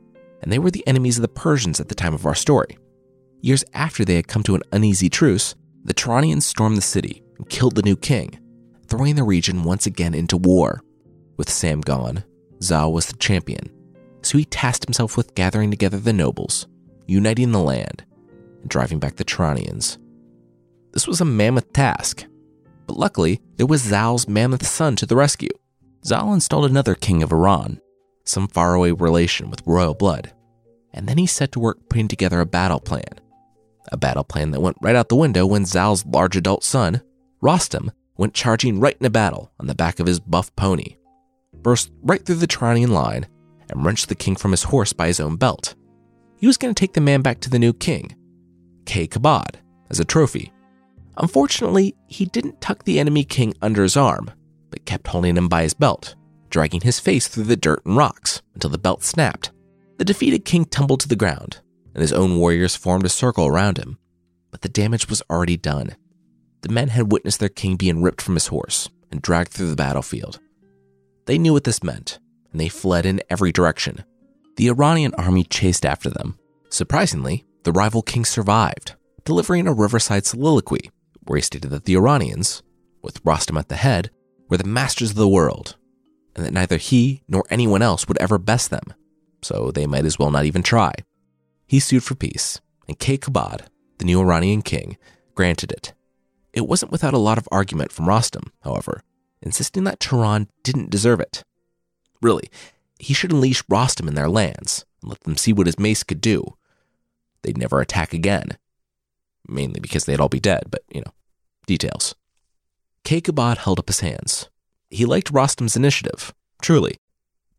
and 0.42 0.52
they 0.52 0.58
were 0.58 0.70
the 0.70 0.86
enemies 0.86 1.18
of 1.18 1.22
the 1.22 1.28
Persians 1.28 1.80
at 1.80 1.88
the 1.88 1.94
time 1.94 2.14
of 2.14 2.24
our 2.24 2.34
story. 2.34 2.78
Years 3.40 3.64
after 3.74 4.04
they 4.04 4.16
had 4.16 4.28
come 4.28 4.42
to 4.44 4.54
an 4.54 4.62
uneasy 4.72 5.08
truce, 5.08 5.54
the 5.84 5.94
Turanians 5.94 6.42
stormed 6.42 6.76
the 6.76 6.82
city 6.82 7.22
and 7.38 7.48
killed 7.48 7.74
the 7.74 7.82
new 7.82 7.96
king, 7.96 8.38
throwing 8.86 9.16
the 9.16 9.22
region 9.22 9.64
once 9.64 9.86
again 9.86 10.14
into 10.14 10.36
war. 10.36 10.82
With 11.36 11.48
Sam 11.50 11.80
gone, 11.80 12.24
Zal 12.62 12.92
was 12.92 13.06
the 13.06 13.16
champion, 13.16 13.70
so 14.22 14.38
he 14.38 14.44
tasked 14.44 14.84
himself 14.84 15.16
with 15.16 15.34
gathering 15.34 15.70
together 15.70 15.98
the 15.98 16.12
nobles, 16.12 16.66
uniting 17.06 17.52
the 17.52 17.60
land, 17.60 18.04
and 18.60 18.68
driving 18.68 18.98
back 18.98 19.16
the 19.16 19.24
Turanians. 19.24 19.98
This 20.92 21.06
was 21.06 21.20
a 21.20 21.24
mammoth 21.24 21.72
task, 21.72 22.26
but 22.86 22.96
luckily 22.96 23.40
there 23.56 23.66
was 23.66 23.82
Zal's 23.82 24.26
mammoth 24.26 24.66
son 24.66 24.96
to 24.96 25.06
the 25.06 25.16
rescue. 25.16 25.50
Zal 26.04 26.32
installed 26.32 26.64
another 26.64 26.94
king 26.94 27.22
of 27.22 27.32
Iran, 27.32 27.80
some 28.24 28.48
faraway 28.48 28.92
relation 28.92 29.50
with 29.50 29.66
royal 29.66 29.94
blood, 29.94 30.32
and 30.92 31.08
then 31.08 31.18
he 31.18 31.26
set 31.26 31.52
to 31.52 31.60
work 31.60 31.78
putting 31.88 32.08
together 32.08 32.40
a 32.40 32.46
battle 32.46 32.80
plan. 32.80 33.20
A 33.92 33.96
battle 33.96 34.24
plan 34.24 34.50
that 34.50 34.60
went 34.60 34.76
right 34.82 34.96
out 34.96 35.08
the 35.08 35.16
window 35.16 35.46
when 35.46 35.64
Zal's 35.64 36.04
large 36.04 36.36
adult 36.36 36.64
son, 36.64 37.00
Rostam, 37.42 37.90
went 38.16 38.34
charging 38.34 38.80
right 38.80 38.96
into 38.96 39.10
battle 39.10 39.52
on 39.60 39.66
the 39.66 39.74
back 39.74 40.00
of 40.00 40.06
his 40.06 40.20
buff 40.20 40.54
pony, 40.56 40.96
burst 41.62 41.90
right 42.02 42.24
through 42.24 42.36
the 42.36 42.46
Turanian 42.46 42.90
line, 42.90 43.26
and 43.70 43.84
wrenched 43.84 44.08
the 44.08 44.14
king 44.14 44.36
from 44.36 44.50
his 44.50 44.64
horse 44.64 44.92
by 44.92 45.06
his 45.06 45.20
own 45.20 45.36
belt. 45.36 45.74
He 46.36 46.46
was 46.46 46.56
going 46.56 46.74
to 46.74 46.78
take 46.78 46.94
the 46.94 47.00
man 47.00 47.22
back 47.22 47.40
to 47.40 47.50
the 47.50 47.58
new 47.58 47.72
king, 47.72 48.14
Kay 48.86 49.06
Kabad, 49.06 49.56
as 49.90 50.00
a 50.00 50.04
trophy. 50.04 50.52
Unfortunately, 51.16 51.94
he 52.06 52.26
didn't 52.26 52.60
tuck 52.60 52.84
the 52.84 52.98
enemy 52.98 53.24
king 53.24 53.54
under 53.60 53.82
his 53.82 53.96
arm, 53.96 54.30
but 54.70 54.84
kept 54.84 55.08
holding 55.08 55.36
him 55.36 55.48
by 55.48 55.62
his 55.62 55.74
belt, 55.74 56.14
dragging 56.50 56.80
his 56.80 57.00
face 57.00 57.28
through 57.28 57.44
the 57.44 57.56
dirt 57.56 57.84
and 57.84 57.96
rocks 57.96 58.42
until 58.54 58.70
the 58.70 58.78
belt 58.78 59.02
snapped. 59.02 59.50
The 59.98 60.04
defeated 60.04 60.44
king 60.44 60.64
tumbled 60.64 61.00
to 61.00 61.08
the 61.08 61.16
ground, 61.16 61.60
and 61.94 62.00
his 62.00 62.12
own 62.12 62.38
warriors 62.38 62.76
formed 62.76 63.04
a 63.04 63.08
circle 63.08 63.46
around 63.46 63.78
him. 63.78 63.98
But 64.50 64.62
the 64.62 64.68
damage 64.68 65.08
was 65.08 65.22
already 65.28 65.56
done. 65.56 65.96
The 66.62 66.68
men 66.68 66.88
had 66.88 67.12
witnessed 67.12 67.40
their 67.40 67.48
king 67.48 67.76
being 67.76 68.02
ripped 68.02 68.20
from 68.20 68.34
his 68.34 68.48
horse 68.48 68.88
and 69.10 69.22
dragged 69.22 69.52
through 69.52 69.70
the 69.70 69.76
battlefield. 69.76 70.40
They 71.26 71.38
knew 71.38 71.52
what 71.52 71.64
this 71.64 71.82
meant, 71.82 72.18
and 72.50 72.60
they 72.60 72.68
fled 72.68 73.06
in 73.06 73.22
every 73.30 73.52
direction. 73.52 74.04
The 74.56 74.68
Iranian 74.68 75.14
army 75.14 75.44
chased 75.44 75.86
after 75.86 76.10
them. 76.10 76.38
Surprisingly, 76.68 77.44
the 77.62 77.72
rival 77.72 78.02
king 78.02 78.24
survived, 78.24 78.94
delivering 79.24 79.66
a 79.66 79.72
riverside 79.72 80.26
soliloquy 80.26 80.90
where 81.28 81.36
he 81.36 81.42
stated 81.42 81.70
that 81.70 81.84
the 81.84 81.94
Iranians, 81.94 82.62
with 83.02 83.22
Rostam 83.22 83.58
at 83.58 83.68
the 83.68 83.76
head, 83.76 84.10
were 84.48 84.56
the 84.56 84.64
masters 84.64 85.10
of 85.10 85.16
the 85.16 85.28
world, 85.28 85.76
and 86.34 86.44
that 86.44 86.52
neither 86.52 86.78
he 86.78 87.22
nor 87.28 87.44
anyone 87.50 87.82
else 87.82 88.08
would 88.08 88.18
ever 88.18 88.38
best 88.38 88.70
them, 88.70 88.94
so 89.42 89.70
they 89.70 89.86
might 89.86 90.06
as 90.06 90.18
well 90.18 90.30
not 90.30 90.46
even 90.46 90.62
try. 90.62 90.92
He 91.66 91.80
sued 91.80 92.02
for 92.02 92.14
peace, 92.14 92.60
and 92.88 92.98
Kay 92.98 93.18
Kabad, 93.18 93.66
the 93.98 94.06
new 94.06 94.20
Iranian 94.20 94.62
king, 94.62 94.96
granted 95.34 95.70
it. 95.70 95.92
It 96.58 96.66
wasn't 96.66 96.90
without 96.90 97.14
a 97.14 97.18
lot 97.18 97.38
of 97.38 97.48
argument 97.52 97.92
from 97.92 98.06
Rostam, 98.06 98.50
however, 98.62 99.04
insisting 99.40 99.84
that 99.84 100.00
Turan 100.00 100.48
didn't 100.64 100.90
deserve 100.90 101.20
it. 101.20 101.44
Really, 102.20 102.50
he 102.98 103.14
should 103.14 103.30
unleash 103.30 103.62
Rostam 103.66 104.08
in 104.08 104.16
their 104.16 104.28
lands 104.28 104.84
and 105.00 105.08
let 105.08 105.20
them 105.20 105.36
see 105.36 105.52
what 105.52 105.68
his 105.68 105.78
mace 105.78 106.02
could 106.02 106.20
do. 106.20 106.56
They'd 107.42 107.56
never 107.56 107.80
attack 107.80 108.12
again. 108.12 108.58
Mainly 109.46 109.78
because 109.78 110.04
they'd 110.04 110.18
all 110.18 110.28
be 110.28 110.40
dead, 110.40 110.64
but 110.68 110.82
you 110.92 111.00
know, 111.00 111.12
details. 111.64 112.16
Kaikabad 113.04 113.58
held 113.58 113.78
up 113.78 113.86
his 113.86 114.00
hands. 114.00 114.50
He 114.90 115.04
liked 115.04 115.32
Rostam's 115.32 115.76
initiative, 115.76 116.34
truly, 116.60 116.96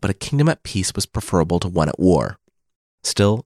but 0.02 0.12
a 0.12 0.14
kingdom 0.14 0.50
at 0.50 0.64
peace 0.64 0.94
was 0.94 1.06
preferable 1.06 1.62
to 1.62 1.70
one 1.70 1.88
at 1.88 2.02
war. 2.02 2.38
Still, 3.02 3.46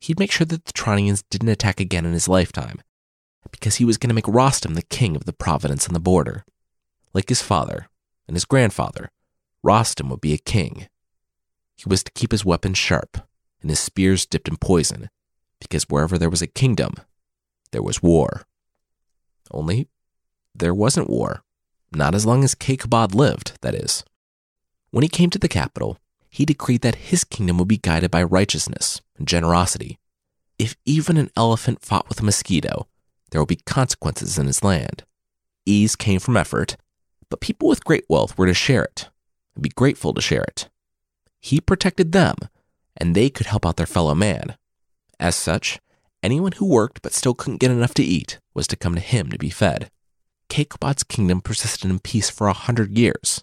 he'd 0.00 0.18
make 0.18 0.32
sure 0.32 0.46
that 0.46 0.64
the 0.64 0.72
Turanians 0.72 1.22
didn't 1.28 1.50
attack 1.50 1.80
again 1.80 2.06
in 2.06 2.14
his 2.14 2.28
lifetime, 2.30 2.80
because 3.50 3.76
he 3.76 3.84
was 3.84 3.98
going 3.98 4.08
to 4.08 4.14
make 4.14 4.24
Rostam 4.24 4.74
the 4.74 4.82
king 4.82 5.16
of 5.16 5.24
the 5.24 5.32
province 5.32 5.86
on 5.86 5.94
the 5.94 6.00
border. 6.00 6.44
Like 7.12 7.28
his 7.28 7.42
father 7.42 7.88
and 8.26 8.36
his 8.36 8.44
grandfather, 8.44 9.10
Rostam 9.64 10.10
would 10.10 10.20
be 10.20 10.32
a 10.32 10.38
king. 10.38 10.88
He 11.76 11.84
was 11.88 12.02
to 12.04 12.12
keep 12.12 12.32
his 12.32 12.44
weapons 12.44 12.78
sharp 12.78 13.18
and 13.60 13.70
his 13.70 13.80
spears 13.80 14.26
dipped 14.26 14.48
in 14.48 14.56
poison, 14.56 15.08
because 15.60 15.84
wherever 15.84 16.18
there 16.18 16.30
was 16.30 16.42
a 16.42 16.46
kingdom, 16.46 16.94
there 17.72 17.82
was 17.82 18.02
war. 18.02 18.46
Only 19.50 19.88
there 20.54 20.74
wasn't 20.74 21.10
war. 21.10 21.42
Not 21.92 22.14
as 22.14 22.26
long 22.26 22.44
as 22.44 22.54
Kaikabad 22.54 23.14
lived, 23.14 23.58
that 23.62 23.74
is. 23.74 24.04
When 24.90 25.02
he 25.02 25.08
came 25.08 25.30
to 25.30 25.38
the 25.38 25.48
capital, 25.48 25.98
he 26.30 26.44
decreed 26.44 26.82
that 26.82 26.96
his 26.96 27.24
kingdom 27.24 27.58
would 27.58 27.68
be 27.68 27.78
guided 27.78 28.10
by 28.10 28.22
righteousness 28.22 29.00
and 29.16 29.26
generosity. 29.26 29.98
If 30.58 30.76
even 30.84 31.16
an 31.16 31.30
elephant 31.36 31.82
fought 31.82 32.08
with 32.08 32.20
a 32.20 32.24
mosquito, 32.24 32.88
there 33.30 33.40
would 33.40 33.48
be 33.48 33.56
consequences 33.56 34.38
in 34.38 34.46
his 34.46 34.62
land. 34.62 35.04
Ease 35.64 35.96
came 35.96 36.20
from 36.20 36.36
effort, 36.36 36.76
but 37.28 37.40
people 37.40 37.68
with 37.68 37.84
great 37.84 38.04
wealth 38.08 38.38
were 38.38 38.46
to 38.46 38.54
share 38.54 38.84
it 38.84 39.08
and 39.54 39.62
be 39.62 39.70
grateful 39.70 40.14
to 40.14 40.20
share 40.20 40.42
it. 40.42 40.68
He 41.40 41.60
protected 41.60 42.12
them, 42.12 42.36
and 42.96 43.14
they 43.14 43.30
could 43.30 43.46
help 43.46 43.66
out 43.66 43.76
their 43.76 43.86
fellow 43.86 44.14
man. 44.14 44.56
As 45.18 45.34
such, 45.34 45.80
anyone 46.22 46.52
who 46.52 46.66
worked 46.66 47.02
but 47.02 47.12
still 47.12 47.34
couldn't 47.34 47.60
get 47.60 47.70
enough 47.70 47.94
to 47.94 48.04
eat 48.04 48.38
was 48.54 48.66
to 48.68 48.76
come 48.76 48.94
to 48.94 49.00
him 49.00 49.30
to 49.30 49.38
be 49.38 49.50
fed. 49.50 49.90
Kaikobad's 50.48 51.02
kingdom 51.02 51.40
persisted 51.40 51.90
in 51.90 51.98
peace 51.98 52.30
for 52.30 52.46
a 52.46 52.52
hundred 52.52 52.96
years, 52.96 53.42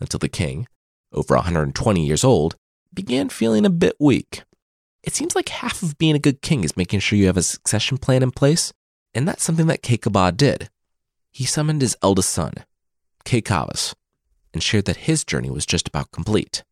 until 0.00 0.18
the 0.18 0.28
king, 0.28 0.66
over 1.12 1.34
120 1.34 2.04
years 2.04 2.24
old, 2.24 2.56
began 2.92 3.28
feeling 3.28 3.64
a 3.64 3.70
bit 3.70 3.96
weak. 3.98 4.42
It 5.02 5.14
seems 5.14 5.34
like 5.34 5.48
half 5.48 5.82
of 5.82 5.98
being 5.98 6.14
a 6.14 6.20
good 6.20 6.42
king 6.42 6.64
is 6.64 6.76
making 6.76 7.00
sure 7.00 7.18
you 7.18 7.26
have 7.26 7.36
a 7.36 7.42
succession 7.42 7.98
plan 7.98 8.22
in 8.22 8.30
place, 8.30 8.72
and 9.14 9.26
that's 9.26 9.42
something 9.42 9.66
that 9.66 9.82
Kaikobad 9.82 10.36
did. 10.36 10.70
He 11.30 11.44
summoned 11.44 11.82
his 11.82 11.96
eldest 12.02 12.30
son, 12.30 12.52
Kaikavas, 13.24 13.94
and 14.52 14.62
shared 14.62 14.84
that 14.86 15.08
his 15.08 15.24
journey 15.24 15.50
was 15.50 15.66
just 15.66 15.88
about 15.88 16.12
complete. 16.12 16.62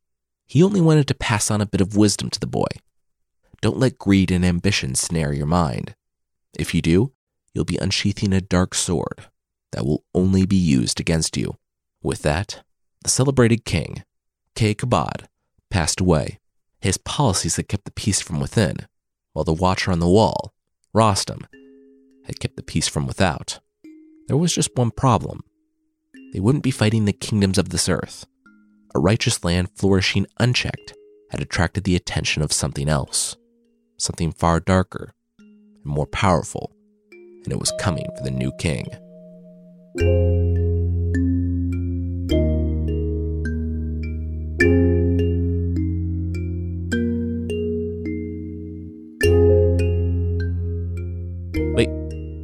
He 0.47 0.63
only 0.63 0.81
wanted 0.81 1.07
to 1.09 1.15
pass 1.15 1.51
on 1.51 1.61
a 1.61 1.67
bit 1.67 1.81
of 1.81 1.97
wisdom 1.97 2.31
to 2.31 2.41
the 2.41 2.47
boy. 2.47 2.67
Don't 3.61 3.79
let 3.79 3.99
greed 3.99 4.31
and 4.31 4.45
ambition 4.45 4.95
snare 4.95 5.33
your 5.33 5.47
mind. 5.47 5.95
If 6.59 6.75
you 6.75 6.83
do, 6.83 7.13
you'll 7.55 7.65
be 7.65 7.79
unsheathing 7.79 8.33
a 8.33 8.41
dark 8.41 8.75
sword 8.75 9.27
that 9.73 9.87
will 9.87 10.05
only 10.15 10.47
be 10.47 10.57
used 10.57 11.01
against 11.01 11.37
you. 11.37 11.57
With 12.03 12.23
that, 12.23 12.63
the 13.03 13.11
celebrated 13.11 13.65
king, 13.65 14.03
Kay 14.55 14.75
passed 15.71 16.01
away. 16.01 16.39
His 16.81 16.99
policies 16.99 17.57
had 17.57 17.69
kept 17.69 17.85
the 17.85 17.91
peace 17.93 18.21
from 18.21 18.41
within, 18.41 18.87
while 19.33 19.45
the 19.45 19.53
watcher 19.53 19.93
on 19.93 20.01
the 20.01 20.09
wall, 20.09 20.53
Rostam, 20.95 21.45
kept 22.41 22.57
the 22.57 22.63
peace 22.63 22.89
from 22.89 23.07
without. 23.07 23.61
There 24.27 24.37
was 24.37 24.55
just 24.55 24.77
one 24.77 24.91
problem. 24.91 25.45
They 26.33 26.41
wouldn't 26.41 26.65
be 26.65 26.71
fighting 26.71 27.05
the 27.05 27.13
kingdoms 27.13 27.59
of 27.59 27.69
this 27.69 27.89
earth. 27.89 28.27
A 28.95 28.99
righteous 28.99 29.45
land 29.45 29.69
flourishing 29.75 30.27
unchecked 30.39 30.95
had 31.31 31.41
attracted 31.41 31.85
the 31.85 31.97
attention 31.97 32.43
of 32.43 32.53
something 32.53 32.89
else, 32.89 33.37
something 33.99 34.33
far 34.33 34.59
darker 34.61 35.15
and 35.39 35.85
more 35.85 36.07
powerful, 36.07 36.73
and 37.13 37.53
it 37.53 37.61
was 37.61 37.73
coming 37.79 38.07
for 38.17 38.25
the 38.25 38.31
new 38.31 38.53
king. 38.59 38.87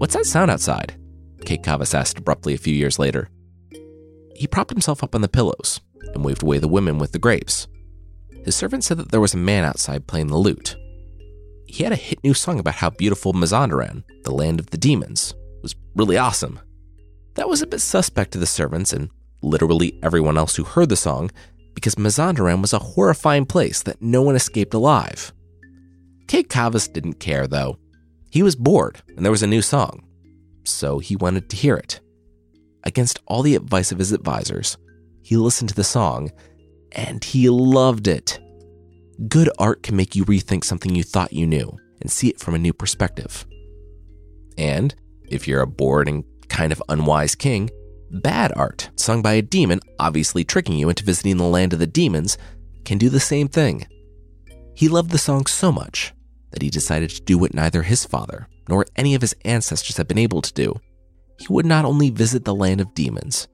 What's 0.07 0.15
that 0.15 0.27
sound 0.27 0.53
outside? 0.53 0.95
Kay 1.45 1.59
Kavus 1.59 1.93
asked 1.93 2.21
abruptly 2.21 2.55
a 2.55 2.59
few 2.59 2.73
years 2.73 3.01
later. 3.01 3.29
He 4.37 4.47
propped 4.47 4.71
himself 4.71 5.03
up 5.03 5.17
on 5.17 5.21
the 5.21 5.27
pillows 5.27 5.81
and 6.15 6.25
waved 6.25 6.45
away 6.45 6.59
the 6.59 6.69
women 6.69 6.99
with 6.99 7.11
the 7.11 7.19
grapes. 7.19 7.67
His 8.45 8.55
servant 8.55 8.85
said 8.85 8.99
that 8.99 9.11
there 9.11 9.21
was 9.21 9.35
a 9.35 9.37
man 9.37 9.65
outside 9.65 10.07
playing 10.07 10.29
the 10.29 10.37
lute. 10.37 10.77
He 11.67 11.83
had 11.83 11.93
a 11.93 11.97
hit 11.97 12.23
new 12.23 12.35
song 12.35 12.61
about 12.61 12.77
how 12.77 12.91
beautiful 12.91 13.33
Mazandaran, 13.33 14.05
the 14.23 14.31
land 14.31 14.61
of 14.61 14.71
the 14.71 14.79
demons, 14.79 15.35
was 15.61 15.75
really 15.97 16.17
awesome. 16.17 16.61
That 17.35 17.49
was 17.49 17.61
a 17.61 17.67
bit 17.67 17.81
suspect 17.81 18.31
to 18.35 18.39
the 18.39 18.47
servants 18.47 18.93
and 18.93 19.11
literally 19.43 19.99
everyone 20.05 20.39
else 20.39 20.55
who 20.55 20.63
heard 20.63 20.89
the 20.89 20.95
song 20.95 21.33
because 21.75 21.97
Mazandaran 21.97 22.63
was 22.63 22.73
a 22.73 22.79
horrifying 22.79 23.45
place 23.45 23.83
that 23.83 24.01
no 24.01 24.23
one 24.23 24.37
escaped 24.37 24.73
alive. 24.73 25.33
Kay 26.29 26.45
Kavus 26.45 26.93
didn't 26.93 27.15
care 27.15 27.49
though. 27.49 27.81
He 28.31 28.43
was 28.43 28.57
bored 28.57 29.03
and 29.09 29.25
there 29.25 29.33
was 29.33 29.43
a 29.43 29.47
new 29.47 29.63
song, 29.63 30.07
so 30.65 30.99
he 30.99 31.17
wanted 31.17 31.49
to 31.51 31.57
hear 31.57 31.77
it. 31.77 32.01
Against 32.85 33.21
all 33.27 33.43
the 33.43 33.57
advice 33.57 33.93
of 33.93 33.99
his 33.99 34.13
advisors, 34.13 34.77
he 35.23 35.37
listened 35.37 35.71
to 35.71 35.75
the 35.75 35.85
song 35.85 36.31
and 36.93 37.23
he 37.23 37.49
loved 37.49 38.07
it. 38.07 38.39
Good 39.29 39.51
art 39.59 39.83
can 39.83 39.97
make 39.97 40.15
you 40.15 40.25
rethink 40.25 40.65
something 40.65 40.95
you 40.95 41.03
thought 41.03 41.33
you 41.33 41.47
knew 41.47 41.77
and 42.01 42.11
see 42.11 42.29
it 42.29 42.41
from 42.41 42.55
a 42.55 42.59
new 42.59 42.73
perspective. 42.73 43.47
And 44.59 44.95
if 45.29 45.49
you're 45.49 45.63
a 45.63 45.67
bored 45.67 46.09
and 46.09 46.25
kind 46.49 46.73
of 46.73 46.83
unwise 46.89 47.35
king, 47.35 47.71
bad 48.11 48.53
art, 48.57 48.91
sung 48.97 49.23
by 49.23 49.35
a 49.35 49.43
demon, 49.43 49.81
obviously 49.99 50.45
tricking 50.45 50.77
you 50.77 50.89
into 50.89 51.05
visiting 51.05 51.39
the 51.39 51.45
land 51.45 51.73
of 51.73 51.79
the 51.79 51.87
demons, 51.87 52.39
can 52.85 52.99
do 52.99 53.09
the 53.09 53.21
same 53.21 53.49
thing. 53.49 53.87
He 54.75 54.89
loved 54.89 55.11
the 55.11 55.19
song 55.19 55.47
so 55.47 55.73
much 55.73 56.13
that 56.57 56.63
he 56.63 56.71
decided 56.71 57.11
to 57.11 57.21
do 57.21 57.37
what 57.37 57.53
neither 57.53 57.83
his 57.83 58.07
father 58.07 58.49
nor 58.67 58.87
any 58.97 59.15
of 59.15 59.21
his 59.21 59.37
ancestors 59.45 59.99
had 59.99 60.09
been 60.09 60.17
able 60.17 60.41
to 60.41 60.55
do. 60.55 60.75
He 61.39 61.47
would 61.51 61.67
not 61.67 61.85
only 61.85 62.09
visit 62.09 62.47
the 62.47 62.55
land 62.55 62.81
of 62.81 62.95
demons, 62.95 63.47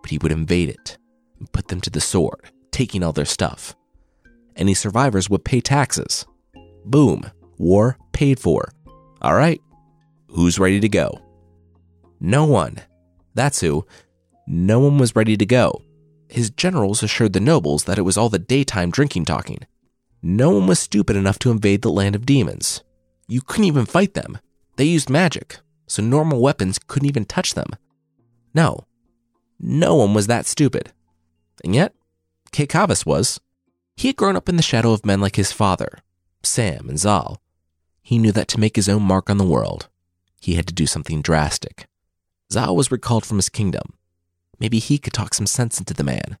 but 0.00 0.10
he 0.10 0.16
would 0.16 0.32
invade 0.32 0.70
it 0.70 0.96
and 1.38 1.52
put 1.52 1.68
them 1.68 1.82
to 1.82 1.90
the 1.90 2.00
sword, 2.00 2.50
taking 2.70 3.04
all 3.04 3.12
their 3.12 3.26
stuff. 3.26 3.76
Any 4.56 4.72
survivors 4.72 5.28
would 5.28 5.44
pay 5.44 5.60
taxes. 5.60 6.24
Boom, 6.86 7.30
war 7.58 7.98
paid 8.12 8.40
for. 8.40 8.72
All 9.20 9.34
right, 9.34 9.60
who's 10.28 10.58
ready 10.58 10.80
to 10.80 10.88
go? 10.88 11.20
No 12.18 12.46
one. 12.46 12.78
That's 13.34 13.60
who. 13.60 13.86
No 14.46 14.80
one 14.80 14.96
was 14.96 15.14
ready 15.14 15.36
to 15.36 15.44
go. 15.44 15.82
His 16.30 16.48
generals 16.48 17.02
assured 17.02 17.34
the 17.34 17.40
nobles 17.40 17.84
that 17.84 17.98
it 17.98 18.02
was 18.02 18.16
all 18.16 18.30
the 18.30 18.38
daytime 18.38 18.90
drinking 18.90 19.26
talking. 19.26 19.58
No 20.22 20.50
one 20.50 20.66
was 20.66 20.78
stupid 20.78 21.16
enough 21.16 21.38
to 21.40 21.50
invade 21.50 21.82
the 21.82 21.90
land 21.90 22.14
of 22.14 22.26
demons. 22.26 22.82
You 23.26 23.40
couldn't 23.40 23.66
even 23.66 23.86
fight 23.86 24.14
them. 24.14 24.38
They 24.76 24.84
used 24.84 25.10
magic, 25.10 25.58
so 25.86 26.02
normal 26.02 26.40
weapons 26.40 26.78
couldn't 26.78 27.08
even 27.08 27.24
touch 27.24 27.54
them. 27.54 27.70
No, 28.54 28.86
no 29.60 29.96
one 29.96 30.14
was 30.14 30.26
that 30.26 30.46
stupid. 30.46 30.92
And 31.64 31.74
yet, 31.74 31.94
Kay 32.52 32.66
Kavus 32.66 33.04
was. 33.04 33.40
He 33.96 34.08
had 34.08 34.16
grown 34.16 34.36
up 34.36 34.48
in 34.48 34.56
the 34.56 34.62
shadow 34.62 34.92
of 34.92 35.04
men 35.04 35.20
like 35.20 35.36
his 35.36 35.52
father, 35.52 35.98
Sam 36.42 36.88
and 36.88 36.98
Zal. 36.98 37.40
He 38.02 38.18
knew 38.18 38.32
that 38.32 38.48
to 38.48 38.60
make 38.60 38.76
his 38.76 38.88
own 38.88 39.02
mark 39.02 39.28
on 39.28 39.38
the 39.38 39.44
world, 39.44 39.88
he 40.40 40.54
had 40.54 40.66
to 40.68 40.74
do 40.74 40.86
something 40.86 41.20
drastic. 41.20 41.86
Zal 42.52 42.74
was 42.74 42.90
recalled 42.92 43.26
from 43.26 43.38
his 43.38 43.48
kingdom. 43.48 43.94
Maybe 44.58 44.78
he 44.78 44.98
could 44.98 45.12
talk 45.12 45.34
some 45.34 45.46
sense 45.46 45.78
into 45.78 45.94
the 45.94 46.04
man. 46.04 46.38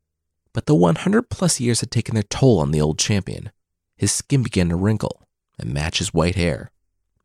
But 0.52 0.66
the 0.66 0.74
100 0.74 1.28
plus 1.28 1.60
years 1.60 1.80
had 1.80 1.90
taken 1.90 2.14
their 2.14 2.22
toll 2.22 2.60
on 2.60 2.70
the 2.70 2.80
old 2.80 2.98
champion. 2.98 3.50
His 3.98 4.12
skin 4.12 4.44
began 4.44 4.68
to 4.68 4.76
wrinkle 4.76 5.26
and 5.58 5.74
match 5.74 5.98
his 5.98 6.14
white 6.14 6.36
hair. 6.36 6.70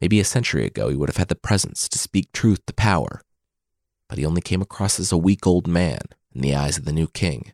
Maybe 0.01 0.19
a 0.19 0.25
century 0.25 0.65
ago 0.65 0.89
he 0.89 0.95
would 0.95 1.07
have 1.07 1.17
had 1.17 1.27
the 1.29 1.36
presence 1.36 1.88
to 1.88 1.99
speak 1.99 2.31
truth 2.33 2.65
to 2.65 2.73
power. 2.73 3.21
But 4.09 4.17
he 4.17 4.25
only 4.25 4.41
came 4.41 4.62
across 4.62 4.99
as 4.99 5.12
a 5.12 5.17
weak 5.17 5.47
old 5.47 5.67
man 5.67 6.01
in 6.33 6.41
the 6.41 6.55
eyes 6.55 6.77
of 6.77 6.86
the 6.86 6.91
new 6.91 7.07
king. 7.07 7.53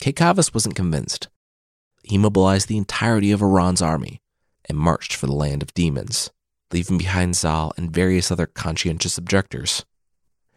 Kay 0.00 0.12
Kavus 0.12 0.54
wasn't 0.54 0.76
convinced. 0.76 1.28
He 2.04 2.16
mobilized 2.16 2.68
the 2.68 2.78
entirety 2.78 3.32
of 3.32 3.42
Iran's 3.42 3.82
army 3.82 4.20
and 4.68 4.78
marched 4.78 5.14
for 5.14 5.26
the 5.26 5.34
land 5.34 5.62
of 5.62 5.74
demons, 5.74 6.30
leaving 6.72 6.98
behind 6.98 7.36
Zal 7.36 7.72
and 7.76 7.92
various 7.92 8.30
other 8.30 8.46
conscientious 8.46 9.18
objectors. 9.18 9.84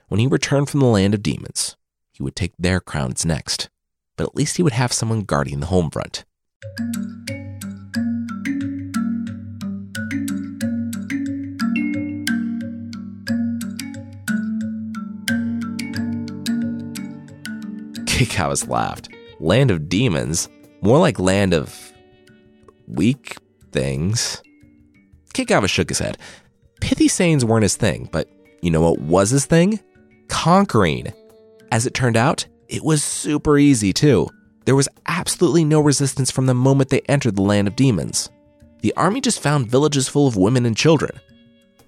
When 0.08 0.20
he 0.20 0.28
returned 0.28 0.70
from 0.70 0.80
the 0.80 0.86
land 0.86 1.14
of 1.14 1.24
demons, 1.24 1.76
he 2.12 2.24
would 2.24 2.36
take 2.36 2.54
their 2.58 2.80
crowns 2.80 3.26
next, 3.26 3.70
but 4.16 4.26
at 4.26 4.36
least 4.36 4.58
he 4.58 4.64
would 4.64 4.74
have 4.74 4.94
someone 4.94 5.22
guarding 5.22 5.60
the 5.60 5.68
home 5.68 5.90
front. 5.90 6.24
Kay 18.18 18.26
Kavus 18.26 18.68
laughed. 18.68 19.10
Land 19.40 19.70
of 19.70 19.88
demons? 19.88 20.50
More 20.82 20.98
like 20.98 21.20
land 21.20 21.54
of 21.54 21.94
weak 22.88 23.38
things. 23.72 24.42
Kay 25.34 25.46
Kavus 25.46 25.70
shook 25.70 25.90
his 25.90 26.00
head. 26.00 26.18
Pithy 26.82 27.10
sayings 27.10 27.46
weren't 27.46 27.62
his 27.62 27.76
thing, 27.76 28.10
but 28.12 28.28
you 28.64 28.72
know 28.72 28.82
what 28.82 29.02
was 29.02 29.30
his 29.30 29.46
thing? 29.46 29.80
Conquering. 30.30 31.14
As 31.72 31.86
it 31.86 31.94
turned 31.94 32.18
out, 32.18 32.48
it 32.68 32.84
was 32.84 33.04
super 33.04 33.56
easy 33.60 33.94
too. 33.94 34.28
There 34.66 34.76
was 34.76 34.90
absolutely 35.06 35.64
no 35.64 35.80
resistance 35.80 36.32
from 36.32 36.48
the 36.48 36.56
moment 36.56 36.90
they 36.90 37.02
entered 37.02 37.36
the 37.36 37.44
land 37.44 37.68
of 37.68 37.76
demons. 37.76 38.32
The 38.82 38.96
army 38.98 39.22
just 39.22 39.44
found 39.44 39.70
villages 39.70 40.08
full 40.08 40.26
of 40.26 40.36
women 40.36 40.66
and 40.66 40.76
children. 40.76 41.20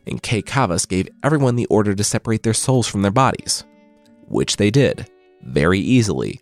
And 0.05 0.21
Kay 0.21 0.43
Kavus 0.43 0.87
gave 0.87 1.09
everyone 1.23 1.55
the 1.55 1.65
order 1.71 1.95
to 1.95 2.03
separate 2.03 2.43
their 2.43 2.53
souls 2.53 2.87
from 2.87 3.01
their 3.01 3.09
bodies, 3.09 3.63
which 4.27 4.57
they 4.57 4.69
did 4.69 5.09
very 5.41 5.79
easily. 5.79 6.39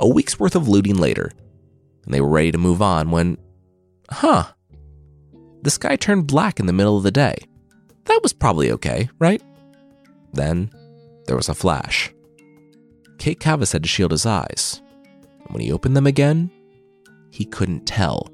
A 0.00 0.08
week's 0.08 0.38
worth 0.38 0.54
of 0.54 0.68
looting 0.68 0.96
later, 0.96 1.30
and 2.04 2.14
they 2.14 2.20
were 2.20 2.28
ready 2.28 2.52
to 2.52 2.58
move 2.58 2.80
on 2.80 3.10
when, 3.10 3.38
huh, 4.10 4.44
the 5.62 5.70
sky 5.70 5.96
turned 5.96 6.26
black 6.26 6.60
in 6.60 6.66
the 6.66 6.72
middle 6.72 6.96
of 6.96 7.02
the 7.02 7.10
day. 7.10 7.36
That 8.04 8.20
was 8.22 8.32
probably 8.32 8.70
okay, 8.72 9.10
right? 9.18 9.42
Then 10.32 10.70
there 11.26 11.36
was 11.36 11.48
a 11.48 11.54
flash. 11.54 12.12
Kay 13.18 13.34
Kavus 13.34 13.72
had 13.72 13.82
to 13.82 13.88
shield 13.88 14.12
his 14.12 14.24
eyes, 14.24 14.80
and 15.44 15.48
when 15.50 15.60
he 15.60 15.72
opened 15.72 15.96
them 15.96 16.06
again, 16.06 16.50
he 17.30 17.44
couldn't 17.44 17.86
tell. 17.86 18.30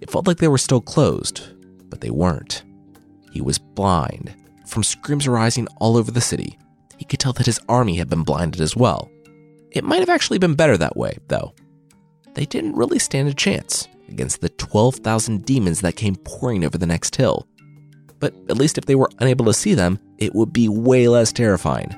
It 0.00 0.10
felt 0.10 0.26
like 0.26 0.38
they 0.38 0.48
were 0.48 0.58
still 0.58 0.80
closed, 0.80 1.42
but 1.90 2.00
they 2.00 2.10
weren't. 2.10 2.62
He 3.32 3.40
was 3.40 3.58
blind 3.58 4.34
from 4.66 4.84
screams 4.84 5.26
arising 5.26 5.66
all 5.78 5.96
over 5.96 6.10
the 6.10 6.20
city 6.20 6.58
he 6.98 7.04
could 7.04 7.20
tell 7.20 7.32
that 7.34 7.46
his 7.46 7.60
army 7.68 7.96
had 7.96 8.08
been 8.08 8.22
blinded 8.22 8.60
as 8.60 8.76
well. 8.76 9.10
It 9.70 9.84
might 9.84 10.00
have 10.00 10.10
actually 10.10 10.38
been 10.38 10.54
better 10.54 10.76
that 10.76 10.96
way, 10.96 11.18
though. 11.28 11.54
They 12.34 12.46
didn't 12.46 12.76
really 12.76 12.98
stand 12.98 13.28
a 13.28 13.34
chance 13.34 13.88
against 14.08 14.40
the 14.40 14.48
12,000 14.50 15.44
demons 15.44 15.80
that 15.80 15.96
came 15.96 16.16
pouring 16.16 16.64
over 16.64 16.78
the 16.78 16.86
next 16.86 17.16
hill. 17.16 17.46
But 18.20 18.34
at 18.48 18.56
least 18.56 18.78
if 18.78 18.86
they 18.86 18.94
were 18.94 19.10
unable 19.18 19.44
to 19.46 19.54
see 19.54 19.74
them, 19.74 19.98
it 20.18 20.34
would 20.34 20.52
be 20.52 20.68
way 20.68 21.08
less 21.08 21.32
terrifying. 21.32 21.94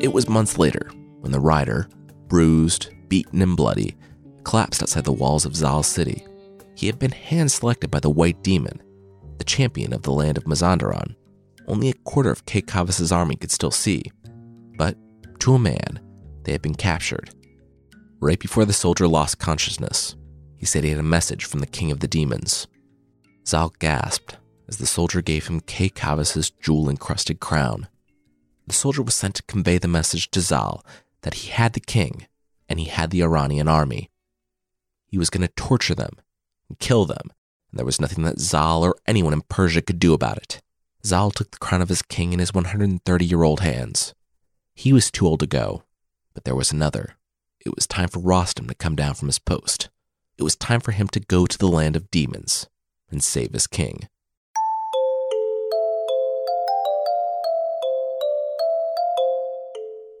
It 0.00 0.12
was 0.12 0.28
months 0.28 0.58
later 0.58 0.90
when 1.20 1.32
the 1.32 1.40
rider, 1.40 1.88
bruised, 2.28 2.90
beaten 3.14 3.42
and 3.42 3.56
bloody, 3.56 3.94
collapsed 4.42 4.82
outside 4.82 5.04
the 5.04 5.12
walls 5.12 5.44
of 5.44 5.54
Zal 5.54 5.84
city. 5.84 6.26
He 6.74 6.88
had 6.88 6.98
been 6.98 7.12
hand 7.12 7.52
selected 7.52 7.88
by 7.88 8.00
the 8.00 8.10
White 8.10 8.42
Demon, 8.42 8.82
the 9.38 9.44
champion 9.44 9.92
of 9.92 10.02
the 10.02 10.10
land 10.10 10.36
of 10.36 10.48
Mazandaran. 10.48 11.14
Only 11.68 11.90
a 11.90 11.94
quarter 12.02 12.32
of 12.32 12.44
Kay 12.44 12.62
Kavus's 12.62 13.12
army 13.12 13.36
could 13.36 13.52
still 13.52 13.70
see, 13.70 14.02
but 14.76 14.96
to 15.38 15.54
a 15.54 15.60
man, 15.60 16.00
they 16.42 16.50
had 16.50 16.60
been 16.60 16.74
captured. 16.74 17.30
Right 18.18 18.40
before 18.40 18.64
the 18.64 18.72
soldier 18.72 19.06
lost 19.06 19.38
consciousness, 19.38 20.16
he 20.56 20.66
said 20.66 20.82
he 20.82 20.90
had 20.90 20.98
a 20.98 21.04
message 21.04 21.44
from 21.44 21.60
the 21.60 21.68
king 21.68 21.92
of 21.92 22.00
the 22.00 22.08
demons. 22.08 22.66
Zal 23.46 23.72
gasped 23.78 24.38
as 24.66 24.78
the 24.78 24.86
soldier 24.86 25.22
gave 25.22 25.46
him 25.46 25.60
Kay 25.60 25.88
Kavus's 25.88 26.50
jewel 26.50 26.90
encrusted 26.90 27.38
crown. 27.38 27.86
The 28.66 28.74
soldier 28.74 29.02
was 29.02 29.14
sent 29.14 29.36
to 29.36 29.44
convey 29.44 29.78
the 29.78 29.86
message 29.86 30.32
to 30.32 30.40
Zal 30.40 30.84
that 31.22 31.34
he 31.34 31.50
had 31.52 31.74
the 31.74 31.80
king 31.80 32.26
and 32.68 32.78
he 32.78 32.86
had 32.86 33.10
the 33.10 33.22
Iranian 33.22 33.68
army. 33.68 34.10
He 35.06 35.18
was 35.18 35.30
going 35.30 35.46
to 35.46 35.52
torture 35.54 35.94
them 35.94 36.16
and 36.68 36.78
kill 36.78 37.04
them, 37.04 37.32
and 37.70 37.78
there 37.78 37.86
was 37.86 38.00
nothing 38.00 38.24
that 38.24 38.40
Zal 38.40 38.82
or 38.82 38.96
anyone 39.06 39.32
in 39.32 39.42
Persia 39.42 39.82
could 39.82 39.98
do 39.98 40.12
about 40.12 40.38
it. 40.38 40.60
Zal 41.04 41.30
took 41.30 41.50
the 41.50 41.58
crown 41.58 41.82
of 41.82 41.88
his 41.88 42.02
king 42.02 42.32
in 42.32 42.38
his 42.38 42.54
130 42.54 43.24
year 43.24 43.42
old 43.42 43.60
hands. 43.60 44.14
He 44.74 44.92
was 44.92 45.10
too 45.10 45.26
old 45.26 45.40
to 45.40 45.46
go, 45.46 45.84
but 46.32 46.44
there 46.44 46.54
was 46.54 46.72
another. 46.72 47.16
It 47.64 47.74
was 47.74 47.86
time 47.86 48.08
for 48.08 48.20
Rostam 48.20 48.68
to 48.68 48.74
come 48.74 48.96
down 48.96 49.14
from 49.14 49.28
his 49.28 49.38
post. 49.38 49.88
It 50.36 50.42
was 50.42 50.56
time 50.56 50.80
for 50.80 50.92
him 50.92 51.08
to 51.08 51.20
go 51.20 51.46
to 51.46 51.58
the 51.58 51.68
land 51.68 51.94
of 51.94 52.10
demons 52.10 52.68
and 53.10 53.22
save 53.22 53.52
his 53.52 53.66
king. 53.66 54.08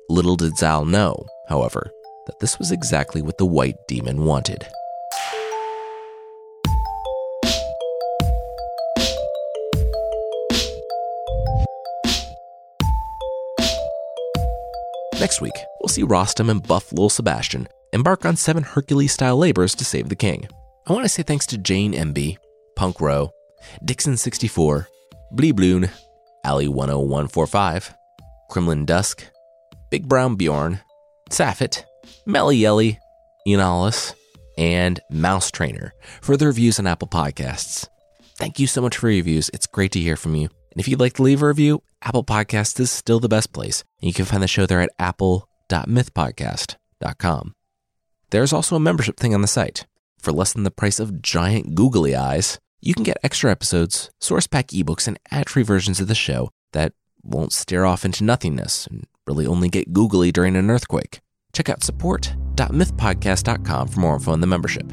Little 0.08 0.36
did 0.36 0.56
Zal 0.56 0.84
know, 0.84 1.26
however, 1.48 1.90
that 2.26 2.40
this 2.40 2.58
was 2.58 2.72
exactly 2.72 3.22
what 3.22 3.38
the 3.38 3.46
white 3.46 3.76
demon 3.86 4.24
wanted. 4.24 4.66
Next 15.20 15.40
week, 15.40 15.54
we'll 15.80 15.88
see 15.88 16.02
Rostam 16.02 16.50
and 16.50 16.62
buff 16.62 16.92
Lil 16.92 17.08
Sebastian 17.08 17.68
embark 17.92 18.26
on 18.26 18.36
seven 18.36 18.62
Hercules 18.62 19.12
style 19.12 19.38
labors 19.38 19.74
to 19.76 19.84
save 19.84 20.08
the 20.08 20.16
king. 20.16 20.46
I 20.86 20.92
want 20.92 21.04
to 21.04 21.08
say 21.08 21.22
thanks 21.22 21.46
to 21.46 21.58
Jane 21.58 21.94
MB, 21.94 22.36
Punk 22.76 23.00
Row, 23.00 23.32
Dixon64, 23.82 24.86
Bleebloon, 25.34 25.90
Ali10145, 26.44 27.94
Kremlin 28.50 28.84
Dusk, 28.84 29.24
Big 29.88 30.06
Brown 30.06 30.36
Bjorn, 30.36 30.80
Saffet, 31.30 31.84
Yelly, 32.26 32.98
Ian 33.46 33.92
and 34.56 35.00
Mouse 35.10 35.50
Trainer 35.50 35.92
for 36.20 36.36
the 36.36 36.46
reviews 36.46 36.78
on 36.78 36.86
Apple 36.86 37.08
Podcasts. 37.08 37.88
Thank 38.36 38.58
you 38.58 38.66
so 38.66 38.80
much 38.80 38.96
for 38.96 39.08
your 39.08 39.18
reviews. 39.18 39.50
It's 39.52 39.66
great 39.66 39.92
to 39.92 40.00
hear 40.00 40.16
from 40.16 40.34
you. 40.34 40.48
And 40.72 40.80
if 40.80 40.88
you'd 40.88 41.00
like 41.00 41.12
to 41.14 41.22
leave 41.22 41.42
a 41.42 41.46
review, 41.46 41.82
Apple 42.02 42.24
Podcasts 42.24 42.80
is 42.80 42.90
still 42.90 43.20
the 43.20 43.28
best 43.28 43.52
place. 43.52 43.84
And 44.00 44.08
you 44.08 44.14
can 44.14 44.24
find 44.24 44.42
the 44.42 44.48
show 44.48 44.66
there 44.66 44.80
at 44.80 44.90
apple.mythpodcast.com. 44.98 47.54
There's 48.30 48.52
also 48.52 48.76
a 48.76 48.80
membership 48.80 49.18
thing 49.18 49.34
on 49.34 49.42
the 49.42 49.46
site. 49.46 49.86
For 50.18 50.32
less 50.32 50.52
than 50.52 50.64
the 50.64 50.70
price 50.70 50.98
of 50.98 51.22
giant 51.22 51.74
googly 51.74 52.16
eyes, 52.16 52.58
you 52.80 52.94
can 52.94 53.04
get 53.04 53.18
extra 53.22 53.50
episodes, 53.50 54.10
source 54.20 54.46
pack 54.46 54.68
ebooks, 54.68 55.06
and 55.06 55.18
ad 55.30 55.48
free 55.48 55.62
versions 55.62 56.00
of 56.00 56.08
the 56.08 56.14
show 56.14 56.50
that 56.72 56.92
won't 57.22 57.52
stare 57.52 57.86
off 57.86 58.04
into 58.04 58.24
nothingness 58.24 58.86
and 58.86 59.06
really 59.26 59.46
only 59.46 59.68
get 59.68 59.92
googly 59.92 60.32
during 60.32 60.56
an 60.56 60.70
earthquake. 60.70 61.20
Check 61.54 61.70
out 61.70 61.82
support.mythpodcast.com 61.82 63.88
for 63.88 64.00
more 64.00 64.16
info 64.16 64.32
on 64.32 64.42
the 64.42 64.46
membership. 64.46 64.86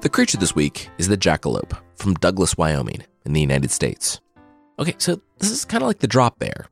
The 0.00 0.08
creature 0.08 0.38
this 0.38 0.54
week 0.54 0.88
is 0.98 1.06
the 1.06 1.16
jackalope 1.16 1.78
from 1.94 2.14
Douglas, 2.14 2.56
Wyoming, 2.56 3.04
in 3.24 3.34
the 3.34 3.40
United 3.40 3.70
States. 3.70 4.20
Okay, 4.78 4.94
so 4.98 5.20
this 5.38 5.50
is 5.50 5.64
kind 5.64 5.82
of 5.82 5.86
like 5.86 6.00
the 6.00 6.08
drop 6.08 6.40
bear. 6.40 6.66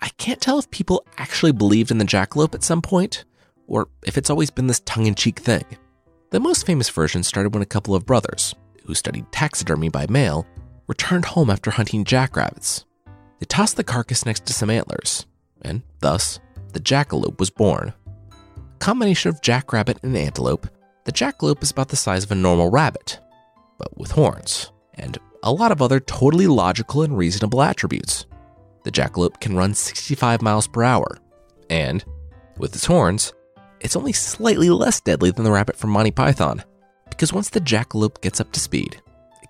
I 0.00 0.08
can't 0.16 0.40
tell 0.40 0.58
if 0.58 0.70
people 0.70 1.04
actually 1.18 1.52
believed 1.52 1.90
in 1.90 1.98
the 1.98 2.06
jackalope 2.06 2.54
at 2.54 2.64
some 2.64 2.80
point, 2.80 3.26
or 3.66 3.88
if 4.04 4.16
it's 4.16 4.30
always 4.30 4.50
been 4.50 4.68
this 4.68 4.80
tongue 4.80 5.04
in 5.04 5.14
cheek 5.14 5.40
thing. 5.40 5.64
The 6.30 6.40
most 6.40 6.64
famous 6.64 6.88
version 6.88 7.22
started 7.22 7.52
when 7.52 7.62
a 7.62 7.66
couple 7.66 7.94
of 7.94 8.06
brothers, 8.06 8.54
who 8.86 8.94
studied 8.94 9.30
taxidermy 9.32 9.90
by 9.90 10.06
mail, 10.08 10.46
returned 10.92 11.24
home 11.24 11.48
after 11.48 11.70
hunting 11.70 12.04
jackrabbits. 12.04 12.84
They 13.40 13.46
tossed 13.46 13.78
the 13.78 13.82
carcass 13.82 14.26
next 14.26 14.44
to 14.44 14.52
some 14.52 14.68
antlers, 14.68 15.24
and 15.62 15.80
thus, 16.00 16.38
the 16.74 16.80
jackalope 16.80 17.38
was 17.38 17.48
born. 17.48 17.94
A 18.30 18.78
combination 18.78 19.30
of 19.30 19.40
jackrabbit 19.40 20.00
and 20.02 20.14
antelope, 20.14 20.66
the 21.04 21.12
jackalope 21.12 21.62
is 21.62 21.70
about 21.70 21.88
the 21.88 21.96
size 21.96 22.24
of 22.24 22.30
a 22.30 22.34
normal 22.34 22.70
rabbit, 22.70 23.18
but 23.78 23.96
with 23.96 24.10
horns, 24.10 24.70
and 24.92 25.16
a 25.42 25.50
lot 25.50 25.72
of 25.72 25.80
other 25.80 25.98
totally 25.98 26.46
logical 26.46 27.02
and 27.02 27.16
reasonable 27.16 27.62
attributes. 27.62 28.26
The 28.84 28.92
jackalope 28.92 29.40
can 29.40 29.56
run 29.56 29.72
65 29.72 30.42
miles 30.42 30.68
per 30.68 30.82
hour, 30.82 31.16
and 31.70 32.04
with 32.58 32.74
its 32.74 32.84
horns, 32.84 33.32
it's 33.80 33.96
only 33.96 34.12
slightly 34.12 34.68
less 34.68 35.00
deadly 35.00 35.30
than 35.30 35.44
the 35.44 35.52
rabbit 35.52 35.76
from 35.76 35.88
Monty 35.88 36.10
Python, 36.10 36.62
because 37.08 37.32
once 37.32 37.48
the 37.48 37.62
jackalope 37.62 38.20
gets 38.20 38.42
up 38.42 38.52
to 38.52 38.60
speed, 38.60 39.00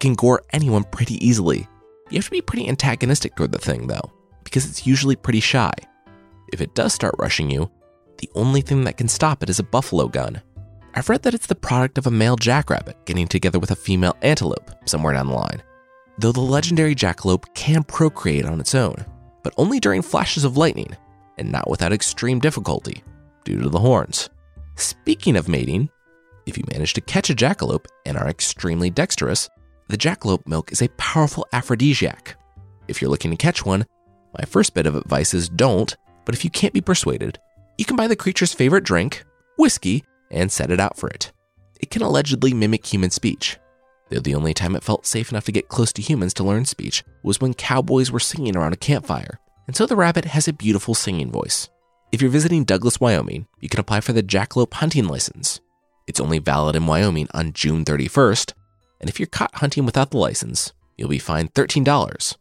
can 0.03 0.15
gore 0.15 0.43
anyone 0.51 0.85
pretty 0.85 1.15
easily. 1.27 1.67
You 2.11 2.19
have 2.19 2.27
to 2.27 2.31
be 2.33 2.43
pretty 2.43 2.69
antagonistic 2.69 3.37
toward 3.37 3.53
the 3.53 3.59
thing, 3.59 3.87
though, 3.87 4.12
because 4.45 4.69
it's 4.69 4.87
usually 4.87 5.17
pretty 5.17 5.41
shy. 5.41 5.73
If 6.53 6.61
it 6.61 6.75
does 6.75 6.93
start 6.93 7.15
rushing 7.19 7.51
you, 7.51 7.71
the 8.19 8.29
only 8.35 8.61
thing 8.61 8.85
that 8.85 8.99
can 8.99 9.09
stop 9.09 9.43
it 9.43 9.49
is 9.49 9.61
a 9.61 9.65
buffalo 9.65 10.09
gun. 10.09 10.43
I've 10.95 11.09
read 11.09 11.23
that 11.23 11.35
it's 11.35 11.47
the 11.47 11.55
product 11.55 11.97
of 11.97 12.07
a 12.07 12.11
male 12.11 12.37
jackrabbit 12.37 13.07
getting 13.07 13.29
together 13.29 13.59
with 13.59 13.71
a 13.71 13.77
female 13.77 14.17
antelope 14.23 14.73
somewhere 14.85 15.15
down 15.15 15.29
the 15.29 15.35
line. 15.35 15.62
Though 16.19 16.33
the 16.33 16.41
legendary 16.41 16.95
jackalope 16.95 17.55
can 17.55 17.83
procreate 17.85 18.45
on 18.45 18.61
its 18.61 18.75
own, 18.75 19.07
but 19.43 19.55
only 19.57 19.81
during 19.81 20.03
flashes 20.03 20.45
of 20.45 20.57
lightning, 20.57 20.95
and 21.38 21.51
not 21.51 21.71
without 21.71 21.93
extreme 21.93 22.41
difficulty 22.41 23.03
due 23.45 23.61
to 23.62 23.71
the 23.71 23.79
horns. 23.79 24.29
Speaking 24.75 25.37
of 25.37 25.49
mating, 25.49 25.88
if 26.45 26.59
you 26.59 26.65
manage 26.73 26.93
to 26.95 27.01
catch 27.01 27.31
a 27.31 27.35
jackalope 27.35 27.87
and 28.05 28.19
are 28.19 28.29
extremely 28.29 28.91
dexterous, 28.91 29.49
the 29.93 29.99
jackalope 29.99 30.47
milk 30.49 30.73
is 30.73 30.81
a 30.81 30.89
powerful 30.97 31.47
aphrodisiac. 31.53 32.37
If 32.89 33.03
you're 33.03 33.11
looking 33.11 33.31
to 33.31 33.37
catch 33.37 33.67
one, 33.67 33.85
my 34.39 34.47
first 34.47 34.73
bit 34.73 34.87
of 34.87 34.97
advice 34.97 35.35
is 35.35 35.51
don't, 35.51 35.95
but 36.25 36.35
if 36.35 36.45
you 36.45 36.51
can't 36.51 36.73
be 36.73 36.81
persuaded, 36.81 37.39
you 37.77 37.85
can 37.85 37.97
buy 37.97 38.07
the 38.07 38.17
creature's 38.17 38.55
favorite 38.55 38.85
drink, 38.85 39.23
whiskey, 39.59 40.03
and 40.31 40.51
set 40.51 40.71
it 40.71 40.81
out 40.81 40.97
for 40.97 41.11
it. 41.11 41.31
It 41.79 41.91
can 41.91 42.01
allegedly 42.01 42.55
mimic 42.55 42.87
human 42.87 43.11
speech. 43.11 43.59
Though 44.09 44.21
the 44.21 44.35
only 44.35 44.55
time 44.55 44.75
it 44.77 44.83
felt 44.83 45.05
safe 45.05 45.31
enough 45.31 45.45
to 45.45 45.53
get 45.53 45.69
close 45.69 45.93
to 45.93 46.01
humans 46.01 46.33
to 46.35 46.45
learn 46.45 46.65
speech 46.65 47.05
was 47.23 47.43
when 47.43 47.53
cowboys 47.53 48.11
were 48.11 48.19
singing 48.19 48.57
around 48.57 48.73
a 48.73 48.77
campfire, 48.77 49.41
and 49.67 49.77
so 49.77 49.85
the 49.85 49.95
rabbit 49.95 50.25
has 50.25 50.49
a 50.49 50.55
beautiful 50.55 50.95
singing 50.95 51.31
voice. 51.31 51.69
If 52.13 52.23
you're 52.23 52.31
visiting 52.31 52.65
Douglas, 52.65 52.99
Wyoming, 52.99 53.47
you 53.61 53.69
can 53.69 53.81
apply 53.81 54.01
for 54.01 54.15
the 54.15 54.23
jackalope 54.23 54.73
hunting 54.73 55.07
license. 55.07 55.61
It's 56.07 56.21
only 56.21 56.39
valid 56.39 56.77
in 56.77 56.87
Wyoming 56.87 57.29
on 57.35 57.53
June 57.53 57.85
31st, 57.85 58.55
and 59.03 59.11
if 59.11 59.21
you're 59.21 59.27
caught 59.27 59.57
hunting 59.57 59.85
without 59.85 60.12
the 60.12 60.17
license, 60.17 60.73
you'll 60.97 61.09
be 61.09 61.19
fined 61.19 61.53
$13 61.53 62.37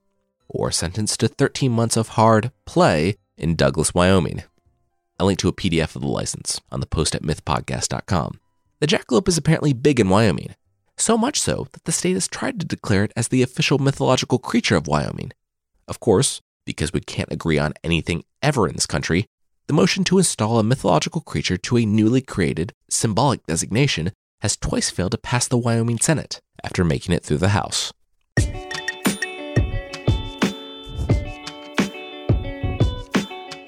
or 0.47 0.71
sentenced 0.71 1.19
to 1.19 1.28
13 1.28 1.71
months 1.71 1.97
of 1.97 2.10
hard 2.10 2.52
play 2.65 3.17
in 3.38 3.56
Douglas, 3.56 3.93
Wyoming. 3.93 4.43
I 5.19 5.24
link 5.24 5.39
to 5.39 5.47
a 5.47 5.54
PDF 5.54 5.95
of 5.95 6.02
the 6.02 6.08
license 6.08 6.62
on 6.71 6.80
the 6.80 6.86
post 6.86 7.15
at 7.15 7.24
mythpodcast.com. 7.24 8.39
The 8.80 8.88
jackalope 8.88 9.28
is 9.28 9.38
apparently 9.38 9.74
big 9.74 10.00
in 10.00 10.10
Wyoming, 10.10 10.56
so 10.97 11.17
much 11.17 11.39
so 11.39 11.67
that 11.71 11.86
the 11.86 11.91
state 11.91 12.13
has 12.13 12.28
tried 12.28 12.60
to 12.60 12.65
declare 12.65 13.04
it 13.04 13.13
as 13.15 13.28
the 13.28 13.41
official 13.41 13.80
mythological 13.80 14.39
creature 14.39 14.76
of 14.76 14.88
Wyoming. 14.88 15.32
Of 15.88 16.00
course, 16.00 16.41
because 16.65 16.93
we 16.93 17.02
can't 17.02 17.32
agree 17.32 17.58
on 17.58 17.74
anything 17.84 18.24
ever 18.41 18.67
in 18.67 18.76
this 18.76 18.86
country, 18.86 19.26
the 19.67 19.74
motion 19.74 20.04
to 20.06 20.17
install 20.17 20.60
a 20.60 20.63
mythological 20.63 21.21
creature 21.21 21.58
to 21.58 21.78
a 21.78 21.86
newly 21.86 22.21
created 22.21 22.74
symbolic 22.89 23.45
designation 23.45 24.12
has 24.41 24.58
twice 24.58 24.89
failed 24.89 25.12
to 25.12 25.17
pass 25.17 25.47
the 25.47 25.58
Wyoming 25.58 26.00
Senate 26.00 26.41
after 26.63 26.84
making 26.84 27.13
it 27.13 27.24
through 27.24 27.38
the 27.38 27.50
House. 27.50 27.93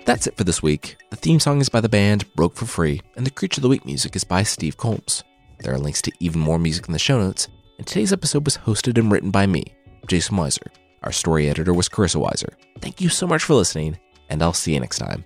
That's 0.06 0.28
it 0.28 0.36
for 0.36 0.44
this 0.44 0.62
week. 0.62 0.98
The 1.12 1.16
theme 1.16 1.40
song 1.40 1.62
is 1.62 1.70
by 1.70 1.80
the 1.80 1.88
band 1.88 2.34
Broke 2.36 2.56
for 2.56 2.66
Free, 2.66 3.02
and 3.16 3.26
the 3.26 3.32
Creature 3.32 3.60
of 3.60 3.64
the 3.64 3.70
Week 3.70 3.86
music 3.86 4.16
is 4.16 4.26
by 4.26 4.44
Steve 4.44 4.76
Combs. 4.76 5.24
There 5.60 5.74
are 5.74 5.80
links 5.80 6.02
to 6.02 6.12
even 6.20 6.42
more 6.42 6.60
music 6.60 6.88
in 6.88 6.94
the 6.94 7.00
show 7.00 7.20
notes, 7.20 7.48
and 7.78 7.88
today's 7.88 8.12
episode 8.12 8.44
was 8.44 8.58
hosted 8.58 8.98
and 8.98 9.10
written 9.10 9.32
by 9.32 9.48
me, 9.48 9.64
Jason 10.08 10.36
Weiser. 10.36 10.68
Our 11.04 11.14
story 11.14 11.50
editor 11.50 11.74
was 11.74 11.88
Carissa 11.88 12.22
Weiser. 12.22 12.54
Thank 12.80 13.00
you 13.00 13.08
so 13.10 13.26
much 13.26 13.44
for 13.44 13.54
listening, 13.54 13.98
and 14.30 14.44
I'll 14.44 14.54
see 14.54 14.74
you 14.74 14.80
next 14.82 15.00
time. 15.00 15.24